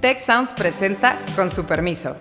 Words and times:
Tech 0.00 0.20
Sounds 0.20 0.54
presenta 0.54 1.18
con 1.34 1.50
su 1.50 1.66
permiso. 1.66 2.16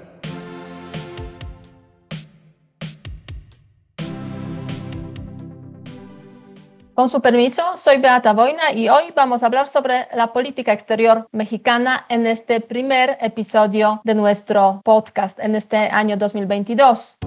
Con 6.96 7.10
su 7.10 7.22
permiso, 7.22 7.62
soy 7.78 8.00
Beata 8.00 8.34
Boina 8.34 8.72
y 8.74 8.90
hoy 8.90 9.14
vamos 9.16 9.44
a 9.44 9.46
hablar 9.46 9.68
sobre 9.68 10.08
la 10.16 10.34
política 10.34 10.74
exterior 10.74 11.28
mexicana 11.32 12.08
en 12.10 12.26
este 12.26 12.62
primer 12.62 13.20
episodio 13.22 14.02
de 14.04 14.16
nuestro 14.16 14.82
podcast 14.84 15.38
en 15.40 15.54
este 15.54 15.78
año 15.78 16.18
2022 16.18 17.20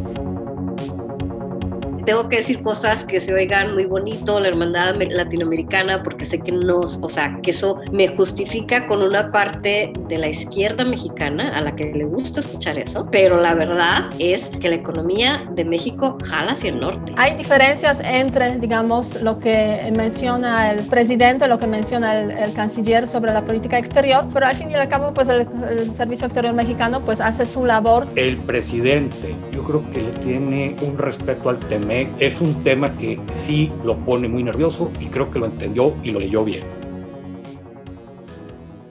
tengo 2.10 2.28
que 2.28 2.38
decir 2.38 2.60
cosas 2.60 3.04
que 3.04 3.20
se 3.20 3.32
oigan 3.32 3.72
muy 3.74 3.84
bonito, 3.84 4.40
la 4.40 4.48
hermandad 4.48 4.96
latinoamericana, 4.96 6.02
porque 6.02 6.24
sé 6.24 6.40
que 6.40 6.50
no, 6.50 6.80
o 6.80 7.08
sea, 7.08 7.38
que 7.40 7.52
eso 7.52 7.78
me 7.92 8.08
justifica 8.08 8.84
con 8.88 9.00
una 9.00 9.30
parte 9.30 9.92
de 10.08 10.18
la 10.18 10.26
izquierda 10.26 10.84
mexicana 10.84 11.56
a 11.56 11.60
la 11.60 11.76
que 11.76 11.84
le 11.84 12.02
gusta 12.02 12.40
escuchar 12.40 12.80
eso, 12.80 13.06
pero 13.12 13.40
la 13.40 13.54
verdad 13.54 14.10
es 14.18 14.48
que 14.48 14.70
la 14.70 14.74
economía 14.74 15.48
de 15.52 15.64
México 15.64 16.18
jala 16.24 16.50
hacia 16.50 16.70
el 16.70 16.80
norte. 16.80 17.12
Hay 17.16 17.36
diferencias 17.36 18.00
entre, 18.04 18.58
digamos, 18.58 19.22
lo 19.22 19.38
que 19.38 19.92
menciona 19.96 20.72
el 20.72 20.84
presidente, 20.86 21.46
lo 21.46 21.60
que 21.60 21.68
menciona 21.68 22.22
el, 22.22 22.52
canciller 22.54 23.06
sobre 23.06 23.32
la 23.32 23.44
política 23.44 23.78
exterior, 23.78 24.26
pero 24.34 24.46
al 24.46 24.56
fin 24.56 24.68
y 24.68 24.74
al 24.74 24.88
cabo, 24.88 25.14
pues 25.14 25.28
el, 25.28 25.46
el 25.70 25.88
Servicio 25.92 26.26
Exterior 26.26 26.54
Mexicano 26.54 27.04
pues 27.04 27.20
hace 27.20 27.46
su 27.46 27.64
labor. 27.64 28.08
El 28.16 28.36
presidente, 28.38 29.32
yo 29.52 29.62
creo 29.62 29.88
que 29.92 30.00
le 30.00 30.10
tiene 30.24 30.74
un 30.82 30.98
respeto 30.98 31.50
al 31.50 31.60
es 32.18 32.40
un 32.40 32.62
tema 32.62 32.96
que 32.98 33.18
sí 33.32 33.72
lo 33.84 33.96
pone 33.98 34.28
muy 34.28 34.42
nervioso 34.42 34.90
y 35.00 35.06
creo 35.06 35.30
que 35.30 35.38
lo 35.38 35.46
entendió 35.46 35.94
y 36.02 36.10
lo 36.10 36.20
leyó 36.20 36.44
bien. 36.44 36.62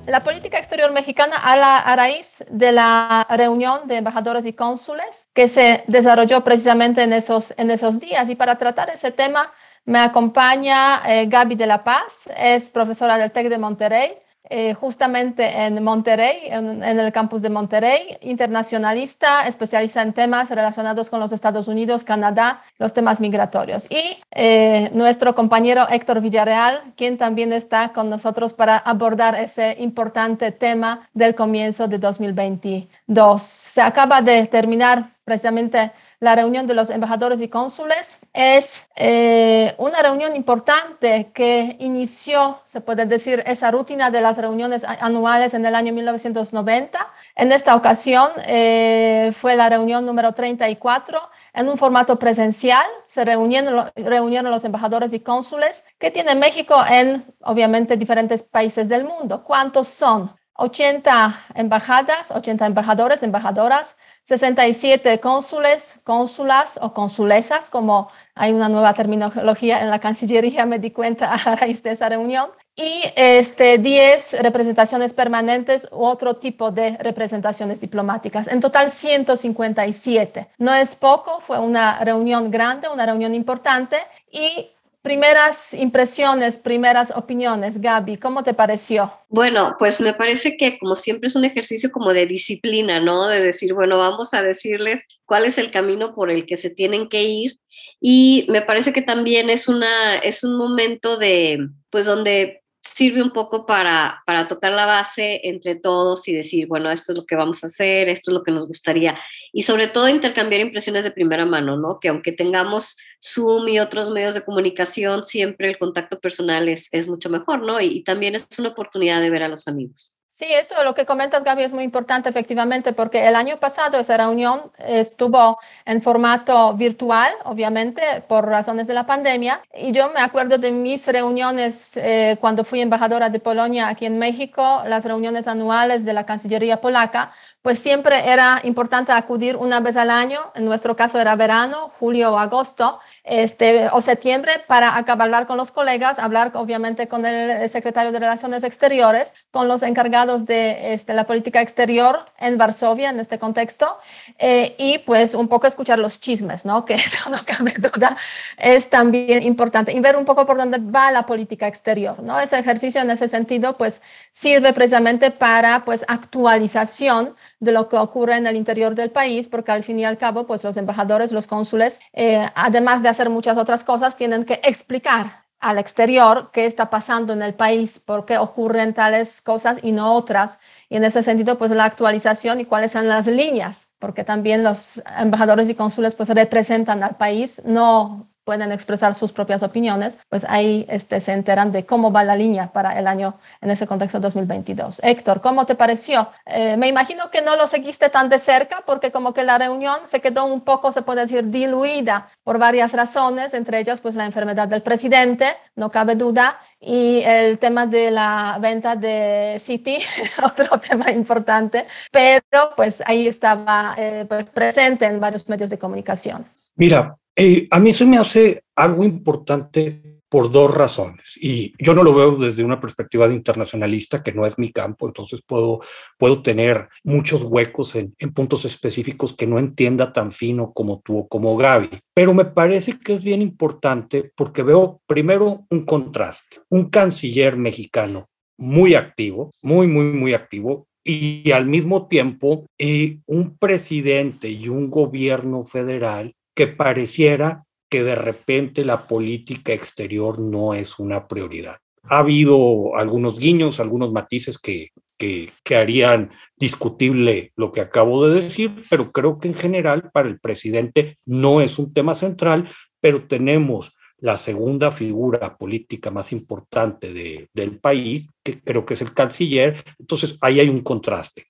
La 0.05 0.21
política 0.21 0.57
exterior 0.57 0.91
mexicana 0.91 1.37
a, 1.37 1.55
la, 1.55 1.77
a 1.77 1.95
raíz 1.95 2.43
de 2.49 2.71
la 2.71 3.27
reunión 3.29 3.87
de 3.87 3.97
embajadores 3.97 4.45
y 4.45 4.53
cónsules 4.53 5.29
que 5.33 5.47
se 5.47 5.83
desarrolló 5.85 6.43
precisamente 6.43 7.03
en 7.03 7.13
esos, 7.13 7.53
en 7.57 7.69
esos 7.69 7.99
días. 7.99 8.27
Y 8.29 8.35
para 8.35 8.57
tratar 8.57 8.89
ese 8.89 9.11
tema 9.11 9.51
me 9.85 9.99
acompaña 9.99 11.03
eh, 11.05 11.27
Gaby 11.27 11.55
de 11.55 11.67
la 11.67 11.83
Paz, 11.83 12.29
es 12.35 12.69
profesora 12.69 13.17
del 13.17 13.31
TEC 13.31 13.49
de 13.49 13.57
Monterrey 13.59 14.17
eh, 14.45 14.73
justamente 14.73 15.43
en 15.65 15.83
Monterrey, 15.83 16.37
en, 16.45 16.81
el 16.81 17.11
campus 17.11 17.41
de 17.41 17.49
Monterrey, 17.49 18.17
internacionalista, 18.21 19.47
especialista 19.47 20.01
en 20.01 20.13
temas 20.13 20.49
relacionados 20.49 21.09
con 21.09 21.19
los 21.19 21.31
Estados 21.31 21.67
Unidos, 21.67 22.03
Canadá, 22.03 22.61
los 22.77 22.93
temas 22.93 23.19
migratorios. 23.19 23.85
Y 23.91 24.17
eh, 24.31 24.89
nuestro 24.93 25.35
compañero 25.35 25.87
Héctor 25.89 26.21
Villarreal, 26.21 26.93
quien 26.95 27.17
también 27.17 27.53
está 27.53 27.89
con 27.89 28.09
nosotros 28.09 28.53
para 28.53 28.77
abordar 28.77 29.35
ese 29.35 29.75
importante 29.79 30.51
tema 30.51 31.07
del 31.13 31.35
comienzo 31.35 31.87
de 31.87 31.99
2022. 31.99 33.41
Se 33.41 33.81
acaba 33.81 34.21
de 34.21 34.47
terminar 34.47 35.11
precisamente 35.25 35.91
la 36.19 36.35
reunión 36.35 36.67
de 36.67 36.73
los 36.73 36.89
embajadores 36.89 37.41
y 37.41 37.47
cónsules 37.47 38.19
es 38.33 38.89
eh, 38.97 39.73
una 39.77 40.01
reunión 40.01 40.35
importante 40.35 41.31
que 41.33 41.77
inició, 41.79 42.59
se 42.65 42.81
puede 42.81 43.05
decir, 43.05 43.41
esa 43.45 43.71
rutina 43.71 44.11
de 44.11 44.19
las 44.19 44.37
reuniones 44.37 44.83
anuales 44.83 45.53
en 45.53 45.65
el 45.65 45.75
año 45.75 45.93
1990. 45.93 46.99
En 47.35 47.51
esta 47.53 47.73
ocasión 47.75 48.31
eh, 48.45 49.31
fue 49.33 49.55
la 49.55 49.69
reunión 49.69 50.05
número 50.05 50.33
34 50.33 51.19
en 51.53 51.69
un 51.69 51.77
formato 51.77 52.19
presencial. 52.19 52.85
Se 53.07 53.23
reunieron, 53.23 53.89
reunieron 53.95 54.51
los 54.51 54.65
embajadores 54.65 55.13
y 55.13 55.21
cónsules 55.21 55.85
que 55.99 56.11
tiene 56.11 56.35
México 56.35 56.75
en, 56.89 57.23
obviamente, 57.41 57.95
diferentes 57.95 58.43
países 58.43 58.89
del 58.89 59.05
mundo. 59.05 59.45
¿Cuántos 59.45 59.87
son? 59.87 60.37
80 60.59 61.45
embajadas, 61.55 62.31
80 62.31 62.65
embajadores, 62.65 63.23
embajadoras, 63.23 63.95
67 64.29 65.19
cónsules, 65.19 65.99
cónsulas 66.03 66.77
o 66.83 66.93
consulesas, 66.93 67.67
como 67.71 68.11
hay 68.35 68.53
una 68.53 68.69
nueva 68.69 68.93
terminología 68.93 69.81
en 69.81 69.89
la 69.89 69.97
Cancillería, 69.97 70.67
me 70.67 70.77
di 70.77 70.91
cuenta 70.91 71.33
a 71.33 71.55
raíz 71.55 71.81
de 71.81 71.93
esa 71.93 72.09
reunión, 72.09 72.51
y 72.75 73.01
este, 73.15 73.79
10 73.79 74.43
representaciones 74.43 75.13
permanentes 75.13 75.87
u 75.91 76.05
otro 76.05 76.35
tipo 76.35 76.69
de 76.69 76.95
representaciones 76.97 77.81
diplomáticas. 77.81 78.47
En 78.47 78.61
total, 78.61 78.91
157. 78.91 80.47
No 80.59 80.75
es 80.75 80.95
poco, 80.95 81.39
fue 81.41 81.59
una 81.59 81.99
reunión 82.05 82.51
grande, 82.51 82.87
una 82.87 83.07
reunión 83.07 83.33
importante 83.33 83.97
y 84.31 84.69
primeras 85.01 85.73
impresiones, 85.73 86.57
primeras 86.57 87.11
opiniones. 87.15 87.79
Gaby, 87.79 88.17
¿cómo 88.17 88.43
te 88.43 88.53
pareció? 88.53 89.11
Bueno, 89.29 89.75
pues 89.79 90.01
me 90.01 90.13
parece 90.13 90.57
que 90.57 90.77
como 90.77 90.95
siempre 90.95 91.27
es 91.27 91.35
un 91.35 91.45
ejercicio 91.45 91.91
como 91.91 92.13
de 92.13 92.25
disciplina, 92.25 92.99
¿no? 92.99 93.27
De 93.27 93.39
decir, 93.39 93.73
bueno, 93.73 93.97
vamos 93.97 94.33
a 94.33 94.41
decirles 94.41 95.03
cuál 95.25 95.45
es 95.45 95.57
el 95.57 95.71
camino 95.71 96.13
por 96.13 96.29
el 96.31 96.45
que 96.45 96.57
se 96.57 96.69
tienen 96.69 97.07
que 97.07 97.23
ir. 97.23 97.59
Y 98.01 98.45
me 98.49 98.61
parece 98.61 98.91
que 98.91 99.01
también 99.01 99.49
es 99.49 99.67
una, 99.67 100.15
es 100.17 100.43
un 100.43 100.57
momento 100.57 101.17
de, 101.17 101.69
pues 101.89 102.05
donde 102.05 102.63
sirve 102.81 103.21
un 103.21 103.31
poco 103.31 103.65
para, 103.65 104.23
para 104.25 104.47
tocar 104.47 104.71
la 104.71 104.85
base 104.85 105.41
entre 105.43 105.75
todos 105.75 106.27
y 106.27 106.33
decir, 106.33 106.67
bueno, 106.67 106.91
esto 106.91 107.11
es 107.11 107.19
lo 107.19 107.25
que 107.25 107.35
vamos 107.35 107.63
a 107.63 107.67
hacer, 107.67 108.09
esto 108.09 108.31
es 108.31 108.33
lo 108.33 108.43
que 108.43 108.51
nos 108.51 108.67
gustaría. 108.67 109.17
Y 109.51 109.63
sobre 109.63 109.87
todo 109.87 110.07
intercambiar 110.07 110.61
impresiones 110.61 111.03
de 111.03 111.11
primera 111.11 111.45
mano, 111.45 111.77
¿no? 111.77 111.99
Que 111.99 112.09
aunque 112.09 112.31
tengamos 112.31 112.97
Zoom 113.23 113.67
y 113.67 113.79
otros 113.79 114.09
medios 114.11 114.33
de 114.33 114.43
comunicación, 114.43 115.25
siempre 115.25 115.69
el 115.69 115.77
contacto 115.77 116.19
personal 116.19 116.69
es, 116.69 116.89
es 116.91 117.07
mucho 117.07 117.29
mejor, 117.29 117.65
¿no? 117.65 117.79
y 117.81 118.03
también 118.03 118.35
es 118.35 118.47
una 118.57 118.69
oportunidad 118.69 119.21
de 119.21 119.29
ver 119.29 119.43
a 119.43 119.47
los 119.47 119.67
amigos. 119.67 120.18
Sí, 120.39 120.45
eso 120.53 120.81
lo 120.85 120.93
que 120.95 121.05
comentas, 121.05 121.43
Gaby, 121.43 121.63
es 121.63 121.73
muy 121.73 121.83
importante, 121.83 122.29
efectivamente, 122.29 122.93
porque 122.93 123.27
el 123.27 123.35
año 123.35 123.59
pasado 123.59 123.99
esa 123.99 124.15
reunión 124.15 124.71
estuvo 124.77 125.59
en 125.83 126.01
formato 126.01 126.73
virtual, 126.75 127.33
obviamente, 127.43 128.01
por 128.25 128.45
razones 128.45 128.87
de 128.87 128.93
la 128.93 129.05
pandemia. 129.05 129.61
Y 129.73 129.91
yo 129.91 130.09
me 130.13 130.21
acuerdo 130.21 130.57
de 130.57 130.71
mis 130.71 131.05
reuniones 131.07 131.97
eh, 131.97 132.37
cuando 132.39 132.63
fui 132.63 132.79
embajadora 132.79 133.29
de 133.29 133.41
Polonia 133.41 133.89
aquí 133.89 134.05
en 134.05 134.17
México, 134.17 134.81
las 134.85 135.03
reuniones 135.03 135.45
anuales 135.45 136.05
de 136.05 136.13
la 136.13 136.25
Cancillería 136.25 136.79
polaca, 136.79 137.33
pues 137.61 137.79
siempre 137.79 138.29
era 138.29 138.61
importante 138.63 139.11
acudir 139.11 139.57
una 139.57 139.81
vez 139.81 139.97
al 139.97 140.09
año, 140.09 140.39
en 140.55 140.65
nuestro 140.65 140.95
caso 140.95 141.19
era 141.19 141.35
verano, 141.35 141.91
julio 141.99 142.33
o 142.33 142.37
agosto, 142.39 142.99
este, 143.23 143.89
o 143.91 144.01
septiembre, 144.01 144.53
para 144.67 144.95
acabar 144.95 145.29
con 145.45 145.57
los 145.57 145.69
colegas, 145.69 146.19
hablar 146.19 146.51
obviamente 146.55 147.07
con 147.07 147.25
el 147.25 147.69
secretario 147.69 148.11
de 148.11 148.19
Relaciones 148.19 148.63
Exteriores, 148.63 149.33
con 149.51 149.67
los 149.67 149.83
encargados 149.83 150.45
de 150.45 150.93
este, 150.93 151.13
la 151.13 151.27
política 151.27 151.61
exterior 151.61 152.25
en 152.39 152.57
Varsovia, 152.57 153.09
en 153.09 153.19
este 153.19 153.37
contexto, 153.37 153.97
eh, 154.37 154.75
y 154.77 154.99
pues 154.99 155.33
un 155.33 155.47
poco 155.49 155.67
escuchar 155.67 155.99
los 155.99 156.19
chismes, 156.19 156.65
¿no? 156.65 156.85
Que 156.89 156.97
no 157.29 157.37
cabe 157.45 157.73
duda 157.77 158.17
es 158.57 158.89
también 158.89 159.43
importante, 159.43 159.91
y 159.91 159.99
ver 159.99 160.15
un 160.15 160.25
poco 160.25 160.45
por 160.45 160.57
dónde 160.57 160.79
va 160.79 161.11
la 161.11 161.25
política 161.25 161.67
exterior, 161.67 162.23
¿no? 162.23 162.39
Ese 162.39 162.57
ejercicio 162.57 163.01
en 163.01 163.11
ese 163.11 163.27
sentido, 163.27 163.77
pues 163.77 164.01
sirve 164.31 164.73
precisamente 164.73 165.29
para 165.29 165.85
pues 165.85 166.03
actualización 166.07 167.35
de 167.59 167.71
lo 167.71 167.89
que 167.89 167.97
ocurre 167.97 168.37
en 168.37 168.47
el 168.47 168.55
interior 168.55 168.95
del 168.95 169.11
país, 169.11 169.47
porque 169.47 169.71
al 169.71 169.83
fin 169.83 169.99
y 169.99 170.05
al 170.05 170.17
cabo, 170.17 170.45
pues 170.47 170.63
los 170.63 170.77
embajadores, 170.77 171.31
los 171.31 171.47
cónsules, 171.47 171.99
eh, 172.13 172.47
además 172.55 173.03
de 173.03 173.09
hacer 173.09 173.29
muchas 173.29 173.57
otras 173.57 173.83
cosas, 173.83 174.15
tienen 174.15 174.45
que 174.45 174.61
explicar 174.63 175.45
al 175.59 175.77
exterior 175.77 176.51
qué 176.53 176.65
está 176.65 176.89
pasando 176.89 177.33
en 177.33 177.41
el 177.41 177.53
país, 177.53 177.99
por 177.99 178.25
qué 178.25 178.37
ocurren 178.37 178.93
tales 178.93 179.41
cosas 179.41 179.79
y 179.83 179.91
no 179.91 180.13
otras. 180.13 180.59
Y 180.87 180.95
en 180.95 181.03
ese 181.03 181.21
sentido, 181.21 181.57
pues 181.57 181.71
la 181.71 181.83
actualización 181.83 182.61
y 182.61 182.65
cuáles 182.65 182.93
son 182.93 183.07
las 183.09 183.27
líneas, 183.27 183.89
porque 183.99 184.23
también 184.23 184.63
los 184.63 185.01
embajadores 185.17 185.67
y 185.69 185.75
cónsules 185.75 186.15
pues 186.15 186.29
representan 186.29 187.03
al 187.03 187.17
país, 187.17 187.61
no 187.65 188.28
pueden 188.49 188.71
expresar 188.71 189.13
sus 189.13 189.31
propias 189.31 189.61
opiniones, 189.61 190.17
pues 190.27 190.43
ahí 190.49 190.83
este, 190.89 191.21
se 191.21 191.33
enteran 191.33 191.71
de 191.71 191.85
cómo 191.85 192.11
va 192.11 192.23
la 192.23 192.35
línea 192.35 192.71
para 192.73 192.97
el 192.97 193.05
año 193.05 193.35
en 193.61 193.69
ese 193.69 193.85
contexto 193.85 194.19
2022. 194.19 195.01
Héctor, 195.03 195.39
¿cómo 195.39 195.67
te 195.67 195.75
pareció? 195.75 196.31
Eh, 196.47 196.75
me 196.75 196.87
imagino 196.87 197.29
que 197.29 197.43
no 197.43 197.55
lo 197.55 197.67
seguiste 197.67 198.09
tan 198.09 198.27
de 198.27 198.39
cerca 198.39 198.81
porque 198.87 199.11
como 199.11 199.35
que 199.35 199.43
la 199.43 199.59
reunión 199.59 199.99
se 200.05 200.19
quedó 200.19 200.45
un 200.45 200.61
poco, 200.61 200.91
se 200.91 201.03
puede 201.03 201.21
decir, 201.21 201.51
diluida 201.51 202.27
por 202.43 202.57
varias 202.57 202.93
razones, 202.93 203.53
entre 203.53 203.81
ellas 203.81 203.99
pues 203.99 204.15
la 204.15 204.25
enfermedad 204.25 204.67
del 204.67 204.81
presidente, 204.81 205.55
no 205.75 205.91
cabe 205.91 206.15
duda, 206.15 206.57
y 206.79 207.21
el 207.21 207.59
tema 207.59 207.85
de 207.85 208.09
la 208.09 208.57
venta 208.59 208.95
de 208.95 209.59
City, 209.61 209.99
otro 210.43 210.79
tema 210.79 211.11
importante, 211.11 211.85
pero 212.11 212.71
pues 212.75 213.03
ahí 213.05 213.27
estaba 213.27 213.93
eh, 213.95 214.25
pues, 214.27 214.47
presente 214.47 215.05
en 215.05 215.19
varios 215.19 215.47
medios 215.47 215.69
de 215.69 215.77
comunicación. 215.77 216.47
Mira, 216.75 217.15
eh, 217.39 217.67
a 217.71 217.79
mí 217.79 217.93
se 217.93 218.05
me 218.05 218.17
hace 218.17 218.63
algo 218.75 219.05
importante 219.05 220.19
por 220.29 220.51
dos 220.51 220.73
razones. 220.73 221.37
Y 221.41 221.73
yo 221.79 221.93
no 221.93 222.03
lo 222.03 222.13
veo 222.13 222.35
desde 222.35 222.63
una 222.63 222.79
perspectiva 222.79 223.27
de 223.27 223.35
internacionalista, 223.35 224.21
que 224.21 224.31
no 224.31 224.45
es 224.45 224.57
mi 224.59 224.71
campo, 224.71 225.07
entonces 225.07 225.41
puedo, 225.41 225.79
puedo 226.17 226.41
tener 226.41 226.89
muchos 227.03 227.43
huecos 227.43 227.95
en, 227.95 228.13
puntos 228.33 228.65
específicos 228.65 229.33
que 229.35 229.47
no 229.47 229.57
entienda 229.57 230.13
tan 230.13 230.31
fino 230.31 230.71
como 230.73 230.99
tú 230.99 231.19
o 231.19 231.27
como 231.27 231.57
Gaby. 231.57 231.89
Pero 232.13 232.33
me 232.33 232.45
parece 232.45 232.99
que 232.99 233.13
es 233.13 233.23
bien 233.23 233.41
importante 233.41 234.31
porque 234.35 234.61
veo 234.61 235.01
primero 235.07 235.65
un 235.69 235.85
contraste. 235.85 236.57
Un 236.69 236.89
canciller 236.89 237.57
mexicano 237.57 238.29
muy 238.57 238.95
activo, 238.95 239.51
muy, 239.61 239.87
muy, 239.87 240.03
muy 240.05 240.33
activo, 240.33 240.87
y 241.03 241.51
al 241.51 241.65
mismo 241.65 242.07
tiempo 242.07 242.65
eh, 242.77 243.19
un 243.25 243.57
presidente 243.57 244.49
y 244.49 244.67
un 244.67 244.91
gobierno 244.91 245.63
federal 245.63 246.35
que 246.59 246.67
pareciera 246.67 247.63
que 247.89 248.03
de 248.03 248.15
repente 248.15 248.83
la 248.83 249.07
política 249.07 249.71
exterior 249.71 250.39
no 250.39 250.73
es 250.73 250.99
una 250.99 251.25
prioridad. 251.25 251.77
Ha 252.03 252.17
habido 252.17 252.97
algunos 252.97 253.39
guiños, 253.39 253.79
algunos 253.79 254.11
matices 254.11 254.59
que, 254.59 254.89
que, 255.17 255.53
harían 255.73 256.31
discutible 256.57 257.53
lo 257.55 257.71
que 257.71 257.79
acabo 257.79 258.27
de 258.27 258.41
decir, 258.41 258.83
pero 258.89 259.13
creo 259.13 259.39
que 259.39 259.47
en 259.47 259.53
general 259.53 260.11
para 260.11 260.27
el 260.27 260.37
presidente 260.41 261.17
no 261.25 261.61
es 261.61 261.79
un 261.79 261.93
tema 261.93 262.13
central, 262.13 262.69
pero 262.99 263.25
tenemos 263.25 263.95
la 264.17 264.37
segunda 264.37 264.91
figura 264.91 265.55
política 265.55 266.11
más 266.11 266.33
importante 266.33 267.13
de, 267.13 267.47
del 267.53 267.79
país, 267.79 268.27
que 268.43 268.59
creo 268.59 268.85
que 268.85 268.95
es 268.95 269.01
el 269.01 269.13
canciller. 269.13 269.81
Entonces, 269.97 270.37
ahí 270.41 270.59
hay 270.59 270.67
un 270.67 270.81
contraste. 270.81 271.45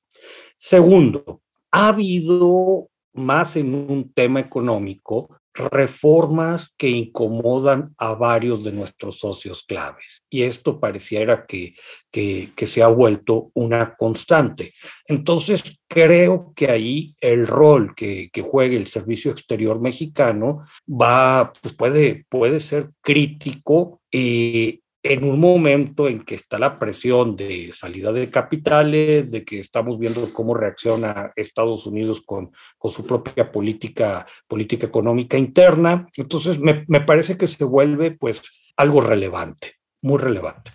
Segundo, 0.55 1.41
ha 1.71 1.87
habido 1.87 2.88
más 3.13 3.55
en 3.55 3.73
un 3.73 4.11
tema 4.13 4.39
económico 4.39 5.29
reformas 5.53 6.73
que 6.77 6.89
incomodan 6.89 7.93
a 7.97 8.13
varios 8.13 8.63
de 8.63 8.71
nuestros 8.71 9.19
socios 9.19 9.63
claves. 9.63 10.23
Y 10.29 10.43
esto 10.43 10.79
pareciera 10.79 11.45
que, 11.45 11.75
que, 12.11 12.67
se 12.67 12.81
ha 12.81 12.87
vuelto 12.87 13.51
una 13.53 13.95
constante. 13.95 14.73
Entonces, 15.05 15.79
creo 15.87 16.53
que 16.55 16.69
ahí 16.69 17.15
el 17.19 17.45
rol 17.45 17.93
que, 17.95 18.29
que 18.31 18.41
juegue 18.41 18.77
el 18.77 18.87
Servicio 18.87 19.31
Exterior 19.31 19.81
Mexicano 19.81 20.63
va, 20.87 21.51
pues 21.61 21.73
puede, 21.73 22.25
puede 22.29 22.59
ser 22.59 22.91
crítico 23.01 24.01
y 24.11 24.81
en 25.01 25.23
un 25.23 25.39
momento 25.39 26.07
en 26.07 26.23
que 26.23 26.35
está 26.35 26.59
la 26.59 26.77
presión 26.77 27.35
de 27.37 27.71
salida 27.73 28.11
de 28.11 28.29
capitales, 28.29 29.31
de 29.31 29.45
que 29.45 29.59
estamos 29.59 29.97
viendo 29.97 30.31
cómo 30.33 30.53
reacciona 30.53 31.31
Estados 31.35 31.85
Unidos 31.85 32.21
con, 32.25 32.51
su 32.89 33.05
propia 33.05 33.51
política, 33.51 34.25
política 34.47 34.87
económica 34.87 35.37
interna, 35.37 36.05
entonces 36.17 36.59
me, 36.59 36.83
me 36.87 37.01
parece 37.01 37.37
que 37.37 37.47
se 37.47 37.63
vuelve 37.63 38.11
pues 38.11 38.41
algo 38.75 38.99
relevante, 38.99 39.75
muy 40.01 40.17
relevante. 40.17 40.71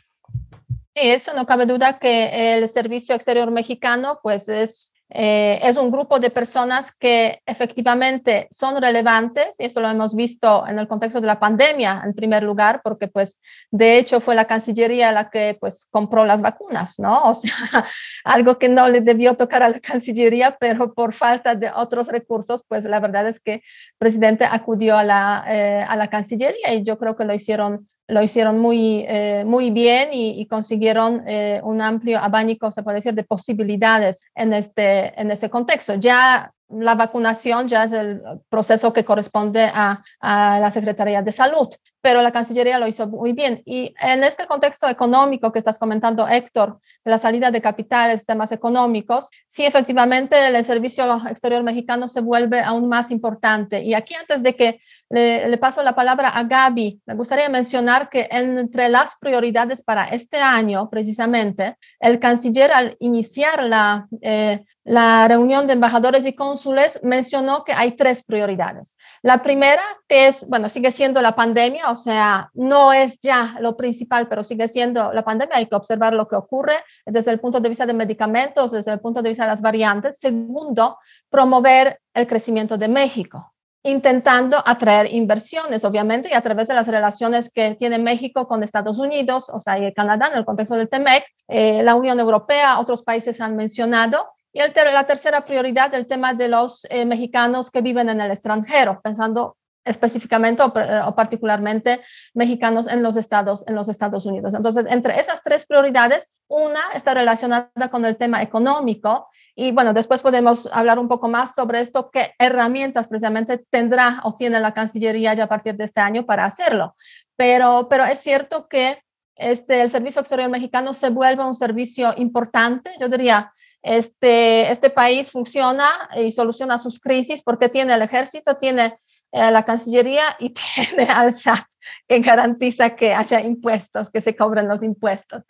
Sí, 0.95 1.01
eso 1.11 1.35
no 1.35 1.45
cabe 1.45 1.67
duda 1.67 1.99
que 1.99 2.55
el 2.57 2.69
Servicio 2.69 3.15
Exterior 3.15 3.51
Mexicano 3.51 4.21
pues 4.23 4.49
es 4.49 4.94
eh, 5.17 5.61
es 5.63 5.77
un 5.77 5.93
grupo 5.93 6.19
de 6.19 6.29
personas 6.29 6.91
que 6.91 7.41
efectivamente 7.47 8.49
son 8.51 8.83
relevantes 8.83 9.55
y 9.61 9.67
eso 9.67 9.81
lo 9.81 9.89
hemos 9.89 10.17
visto 10.17 10.67
en 10.67 10.81
el 10.81 10.89
contexto 10.89 11.21
de 11.21 11.29
la 11.29 11.39
pandemia 11.39 12.03
en 12.05 12.15
primer 12.15 12.43
lugar 12.43 12.81
porque 12.83 13.07
pues 13.07 13.41
de 13.71 13.97
hecho 13.97 14.21
fue 14.21 14.35
la 14.35 14.47
Cancillería 14.47 15.13
la 15.13 15.31
que 15.31 15.57
pues 15.61 15.87
compró 15.89 16.25
las 16.25 16.43
vacunas, 16.43 16.99
¿no? 16.99 17.23
O 17.35 17.35
sea, 17.35 17.87
algo 18.25 18.59
que 18.59 18.69
no 18.69 18.89
le 18.89 19.03
debió 19.03 19.37
tocar 19.37 19.63
a 19.63 19.69
la 19.69 19.79
Cancillería, 19.79 20.57
pero 20.59 20.95
por 20.95 21.13
falta 21.13 21.55
de 21.55 21.71
otros 21.73 22.09
recursos 22.09 22.65
pues 22.67 22.85
la 22.85 22.99
verdad 22.99 23.29
es 23.29 23.39
que 23.39 23.55
el 23.55 23.63
presidente 23.99 24.45
acudió 24.45 24.97
a 24.97 25.05
la, 25.05 25.45
eh, 25.47 25.85
a 25.89 25.95
la 25.95 26.11
Cancillería 26.11 26.75
y 26.75 26.83
yo 26.83 26.99
creo 26.99 27.15
que 27.15 27.25
lo 27.25 27.35
hicieron 27.35 27.89
lo 28.07 28.23
hicieron 28.23 28.61
muy, 28.61 29.05
eh, 29.09 29.45
muy 29.47 29.71
bien 29.71 30.11
y, 30.13 30.47
consiguieron 30.47 31.23
eh, 31.27 31.61
un 31.63 31.81
amplio 31.81 32.19
abanico, 32.19 32.71
se 32.71 32.83
puede 32.83 32.97
decir, 32.97 33.15
de 33.15 33.25
posibilidades 33.25 34.25
en 34.35 34.53
este, 34.53 35.19
en 35.21 35.31
ese 35.31 35.49
contexto. 35.49 35.95
Ya 35.95 36.53
la 36.69 36.95
vacunación 36.95 37.69
ya 37.69 37.85
es 37.85 37.93
el 37.93 38.23
proceso 38.49 38.93
que 38.93 39.05
corresponde 39.05 39.71
a, 39.73 40.03
la 40.21 40.71
Secretaría 40.71 41.23
de 41.23 41.33
Salud, 41.33 41.69
pero 42.01 42.23
la 42.23 42.33
Cancillería 42.33 42.79
lo 42.79 42.87
hizo 42.87 43.07
muy 43.07 43.33
bien. 43.33 43.63
Y 43.65 43.95
en 44.01 44.25
este 44.25 44.47
contexto 44.47 44.89
económico 44.89 45.53
que 45.53 45.59
estás 45.59 45.79
comentando, 45.79 46.27
Héctor, 46.27 46.79
de 47.05 47.11
la 47.11 47.19
salida 47.19 47.51
de 47.51 47.61
capitales, 47.61 48.27
temas 48.27 48.53
económicos, 48.53 49.31
sí, 49.47 49.65
efectivamente, 49.65 50.49
el 50.49 50.65
servicio 50.65 51.05
exterior 51.29 51.63
mexicano 51.63 52.09
se 52.09 52.21
vuelve 52.21 52.61
aún 52.61 52.89
más 52.89 53.11
importante. 53.11 53.83
Y 53.83 53.95
aquí, 53.95 54.15
antes 54.15 54.43
de 54.43 54.57
que 54.57 54.81
le, 55.11 55.49
le 55.49 55.59
paso 55.59 55.83
la 55.83 55.95
palabra 55.95 56.31
a 56.31 56.45
Gaby, 56.45 57.03
me 57.07 57.15
gustaría 57.15 57.49
mencionar 57.49 58.09
que 58.09 58.29
entre 58.31 58.89
las 58.89 59.17
prioridades 59.17 59.83
para 59.83 60.09
este 60.09 60.39
año, 60.39 60.89
precisamente, 60.91 61.77
el 62.01 62.19
canciller 62.19 62.73
al 62.73 62.97
iniciar 63.01 63.65
la... 63.65 64.07
Eh, 64.21 64.65
la 64.85 65.27
reunión 65.29 65.67
de 65.67 65.73
embajadores 65.73 66.27
y 66.27 66.35
cónsules 66.35 67.01
mencionó 67.03 67.65
que 67.65 67.73
hay 67.73 67.93
tres 67.93 68.23
prioridades. 68.23 68.99
La 69.23 69.43
primera, 69.43 69.83
que 70.07 70.27
es, 70.27 70.47
bueno, 70.49 70.69
sigue 70.69 70.93
siendo 70.93 71.23
la 71.23 71.35
pandemia, 71.35 71.91
o 71.91 71.97
sea, 71.97 72.51
no 72.53 72.93
es 72.93 73.19
ya 73.21 73.57
lo 73.61 73.77
principal, 73.77 74.29
pero 74.29 74.45
sigue 74.45 74.69
siendo 74.69 75.13
la 75.13 75.25
pandemia, 75.25 75.57
hay 75.57 75.67
que 75.67 75.75
observar 75.75 76.13
lo 76.13 76.29
que 76.29 76.37
ocurre 76.37 76.77
desde 77.07 77.31
el 77.31 77.41
punto 77.41 77.61
de 77.61 77.71
vista 77.71 77.87
de 77.87 77.95
medicamentos, 77.95 78.73
desde 78.73 78.93
el 78.93 79.01
punto 79.01 79.23
de 79.23 79.31
vista 79.31 79.45
de 79.45 79.51
las 79.51 79.63
variantes. 79.63 80.19
Segundo, 80.19 80.99
promover 81.31 82.01
el 82.13 82.27
crecimiento 82.27 82.77
de 82.77 82.89
México 82.89 83.55
intentando 83.87 84.63
atraer 84.65 85.13
inversiones, 85.13 85.85
obviamente, 85.85 86.31
y 86.31 86.33
a 86.33 86.41
través 86.41 86.69
de 86.69 86.75
las 86.75 86.89
relaciones 86.89 87.51
que 87.53 87.75
tiene 87.75 87.99
México 87.99 88.49
con 88.49 88.63
Estados 88.63 88.99
Unidos, 88.99 89.51
o 89.53 89.61
sea, 89.61 89.79
y 89.79 89.93
Canadá 89.93 90.29
en 90.33 90.39
el 90.39 90.47
contexto 90.47 90.75
del 90.75 90.89
TEMEC, 90.89 91.23
eh, 91.49 91.83
la 91.83 91.95
Unión 91.95 92.19
Europea, 92.19 92.81
otros 92.81 93.03
países 93.03 93.43
han 93.43 93.57
mencionado, 93.57 94.34
y 94.55 94.61
el 94.61 94.73
ter 94.73 94.91
la 94.93 95.05
tercera 95.05 95.45
prioridad, 95.45 95.93
el 95.95 96.07
tema 96.07 96.33
de 96.33 96.49
los 96.49 96.87
eh, 96.89 97.05
mexicanos 97.05 97.73
que 97.73 97.81
viven 97.81 98.09
en 98.09 98.21
el 98.21 98.31
extranjero, 98.31 99.01
pensando 99.03 99.57
específicamente 99.85 100.63
o, 100.63 100.73
eh, 100.79 101.01
o, 101.05 101.15
particularmente 101.15 102.01
mexicanos 102.33 102.87
en 102.87 103.03
los 103.03 103.17
Estados 103.17 103.65
en 103.67 103.75
los 103.75 103.89
Estados 103.89 104.25
Unidos. 104.27 104.55
Entonces, 104.55 104.87
entre 104.89 105.19
esas 105.19 105.43
tres 105.43 105.67
prioridades, 105.67 106.33
una 106.49 106.81
está 106.95 107.15
relacionada 107.15 107.91
con 107.91 108.05
el 108.05 108.17
tema 108.17 108.43
económico 108.43 109.29
y 109.57 109.73
bueno, 109.73 109.93
después 109.93 110.23
podemos 110.23 110.69
hablar 110.73 111.01
un 111.01 111.09
poco 111.09 111.29
más 111.29 111.55
sobre 111.55 111.81
esto, 111.81 112.11
qué 112.13 112.33
herramientas 112.39 113.09
precisamente 113.09 113.59
tendrá 113.71 114.21
o 114.23 114.37
tiene 114.37 114.61
la 114.61 114.73
Cancillería 114.73 115.35
ya 115.35 115.45
a 115.45 115.49
partir 115.49 115.77
de 115.77 115.85
este 115.85 116.01
año 116.01 116.25
para 116.27 116.45
hacerlo. 116.45 116.97
Pero, 117.37 117.89
pero 117.91 118.05
es 118.05 118.21
cierto 118.21 118.69
que 118.69 119.03
este, 119.35 119.81
el 119.81 119.91
Servicio 119.91 120.21
Exterior 120.21 120.49
Mexicano 120.49 120.93
se 120.93 121.11
vuelve 121.11 121.45
un 121.45 121.57
servicio 121.57 122.15
importante, 122.17 122.93
yo 123.01 123.09
diría, 123.09 123.53
este, 123.85 124.73
este 124.73 124.89
país 124.89 125.31
funciona 125.31 125.91
y 126.17 126.33
soluciona 126.33 126.79
sus 126.79 126.99
crisis 126.99 127.43
porque 127.43 127.69
tiene 127.69 127.93
el 127.93 128.01
ejército, 128.01 128.57
tiene 128.57 128.99
eh, 129.31 129.51
la 129.51 129.63
Cancillería 129.63 130.37
y 130.39 130.51
tiene 130.87 131.05
al 131.05 131.35
SAT 131.35 131.67
que 132.09 132.21
garantiza 132.21 132.97
que 132.97 133.13
haya 133.13 133.41
impuestos, 133.41 134.09
que 134.11 134.23
se 134.23 134.35
cobren 134.35 134.69
los 134.69 134.83
impuestos. 134.83 135.43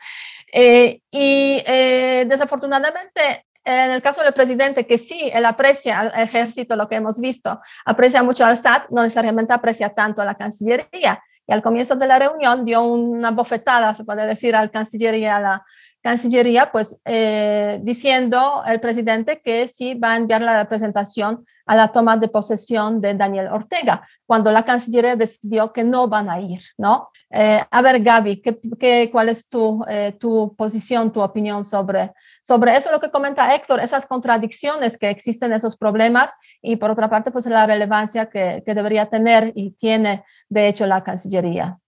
Eh, 0.53 1.01
y 1.13 1.63
eh, 1.65 2.27
desafortunadamente, 2.29 3.47
en 3.65 3.93
el 3.93 4.03
caso 4.03 4.21
del 4.23 4.35
presidente, 4.35 4.85
que 4.85 4.99
sí, 4.99 5.31
él 5.33 5.45
aprecia 5.45 6.01
al 6.01 6.21
ejército, 6.21 6.75
lo 6.75 6.89
que 6.89 6.97
hemos 6.97 7.21
visto, 7.21 7.61
aprecia 7.87 8.23
mucho 8.25 8.45
al 8.45 8.57
SAT, 8.57 8.91
no 8.91 9.03
necesariamente 9.03 9.53
aprecia 9.53 9.91
tanto 9.91 10.23
a 10.23 10.25
la 10.25 10.35
Cancillería. 10.35 11.23
Y 11.47 11.53
al 11.53 11.63
comienzo 11.63 11.95
de 11.95 12.07
la 12.07 12.19
reunión 12.19 12.65
dio 12.65 12.83
una 12.83 13.31
bofetada, 13.31 13.95
se 13.95 14.05
puede 14.05 14.27
decir, 14.27 14.57
al 14.57 14.71
canciller 14.71 15.15
y 15.15 15.27
a 15.27 15.39
la 15.39 15.65
Cancillería, 16.05 16.71
pues 16.71 17.01
eh, 17.07 17.81
diciendo 17.83 18.63
el 18.67 18.79
presidente 18.79 19.41
que 19.43 19.67
sí 19.69 19.95
va 19.95 20.13
a 20.13 20.17
enviar 20.17 20.43
la 20.43 20.59
representación 20.59 21.47
a 21.65 21.75
la 21.75 21.93
toma 21.93 22.19
de 22.19 22.29
posesión 22.29 23.01
de 23.01 23.15
Daniel 23.15 23.47
Ortega, 23.47 24.07
cuando 24.27 24.53
la 24.53 24.67
Cancillería 24.67 25.17
decidió 25.17 25.73
que 25.73 25.83
no 25.83 26.07
van 26.07 26.29
a 26.29 26.39
ir, 26.41 26.61
¿no? 26.77 27.09
Eh, 27.31 27.65
a 27.71 27.81
ver, 27.81 28.03
Gaby, 28.03 28.43
¿qué, 28.43 29.09
cuál 29.11 29.31
es 29.31 29.49
tu, 29.49 29.83
eh, 29.89 30.15
tu 30.21 30.55
posición, 30.55 31.11
tu 31.11 31.23
opinión 31.23 31.65
sobre, 31.65 32.13
sobre 32.43 32.77
eso? 32.77 32.93
Lo 32.93 33.01
que 33.01 33.11
comenta 33.11 33.55
Héctor, 33.55 33.81
esas 33.81 34.05
contradicciones 34.05 34.99
que 34.99 35.09
existen, 35.09 35.55
esos 35.55 35.75
problemas, 35.75 36.37
y 36.61 36.77
por 36.77 36.91
otra 36.91 37.09
parte, 37.09 37.31
pues 37.31 37.47
la 37.47 37.67
relevancia 37.67 38.27
que, 38.27 38.63
que 38.67 38.75
debería 38.75 39.07
tener 39.07 39.53
y 39.55 39.71
tiene, 39.71 40.23
de 40.51 40.69
hecho, 40.69 40.87
la 40.87 41.03
Cancillería. 41.03 41.79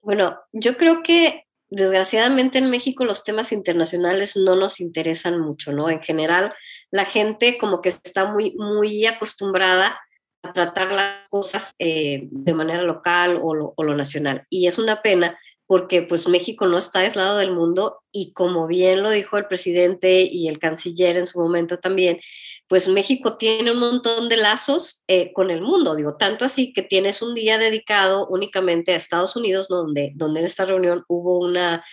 Bueno, 0.00 0.38
yo 0.52 0.78
creo 0.78 1.02
que 1.02 1.45
desgraciadamente 1.70 2.58
en 2.58 2.70
México 2.70 3.04
los 3.04 3.24
temas 3.24 3.52
internacionales 3.52 4.36
no 4.36 4.56
nos 4.56 4.80
interesan 4.80 5.40
mucho, 5.40 5.72
¿no? 5.72 5.90
En 5.90 6.02
general, 6.02 6.52
la 6.90 7.04
gente 7.04 7.58
como 7.58 7.80
que 7.80 7.88
está 7.88 8.24
muy, 8.26 8.54
muy 8.56 9.06
acostumbrada 9.06 9.98
a 10.42 10.52
tratar 10.52 10.92
las 10.92 11.28
cosas 11.28 11.74
eh, 11.78 12.28
de 12.30 12.54
manera 12.54 12.82
local 12.82 13.38
o 13.42 13.54
lo, 13.54 13.74
o 13.76 13.82
lo, 13.82 13.96
nacional. 13.96 14.44
Y 14.48 14.68
es 14.68 14.78
una 14.78 15.02
pena 15.02 15.38
porque 15.66 16.02
pues 16.02 16.28
México 16.28 16.66
no 16.66 16.78
está 16.78 17.00
aislado 17.00 17.38
del 17.38 17.50
mundo 17.50 18.00
y 18.12 18.32
como 18.32 18.68
bien 18.68 19.02
lo 19.02 19.10
dijo 19.10 19.36
el 19.36 19.48
presidente 19.48 20.22
y 20.22 20.48
el 20.48 20.60
canciller 20.60 21.16
en 21.16 21.26
su 21.26 21.40
momento 21.40 21.78
también, 21.78 22.20
pues 22.68 22.88
México 22.88 23.36
tiene 23.36 23.70
un 23.72 23.78
montón 23.78 24.28
de 24.28 24.36
lazos 24.36 25.04
eh, 25.06 25.32
con 25.32 25.50
el 25.50 25.60
mundo, 25.60 25.94
digo, 25.94 26.16
tanto 26.16 26.44
así 26.44 26.72
que 26.72 26.82
tienes 26.82 27.22
un 27.22 27.34
día 27.34 27.58
dedicado 27.58 28.26
únicamente 28.28 28.92
a 28.92 28.96
Estados 28.96 29.36
Unidos, 29.36 29.68
donde, 29.68 30.12
donde 30.16 30.40
en 30.40 30.46
esta 30.46 30.64
reunión 30.64 31.04
hubo 31.08 31.38
una, 31.38 31.84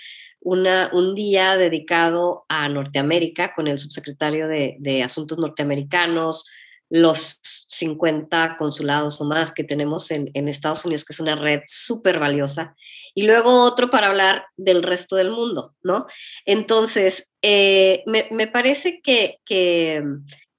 una, 0.44 0.90
un 0.94 1.16
día 1.16 1.58
dedicado 1.58 2.46
a 2.50 2.68
Norteamérica 2.70 3.54
con 3.54 3.68
el 3.68 3.80
subsecretario 3.80 4.48
de, 4.48 5.04
Asuntos 5.04 5.38
Norteamericanos, 5.38 6.50
los 6.90 7.40
50 7.42 8.56
consulados 8.58 9.20
o 9.20 9.26
más 9.26 9.52
que 9.52 9.64
tenemos 9.64 10.12
en, 10.12 10.48
Estados 10.48 10.86
Unidos, 10.86 11.06
que 11.06 11.14
es 11.14 11.20
una 11.20 11.36
red 11.36 11.62
súper 11.66 12.20
valiosa, 12.20 12.76
y 13.16 13.24
luego 13.24 13.62
otro 13.62 13.90
para 13.90 14.08
hablar 14.08 14.46
del 14.58 14.84
resto 14.84 15.16
del 15.16 15.32
mundo, 15.32 15.76
¿no? 15.82 16.06
Entonces, 16.46 17.32
eh, 17.42 18.04
me, 18.06 18.48
parece 18.48 19.02
que, 19.02 19.40
que, 19.46 20.04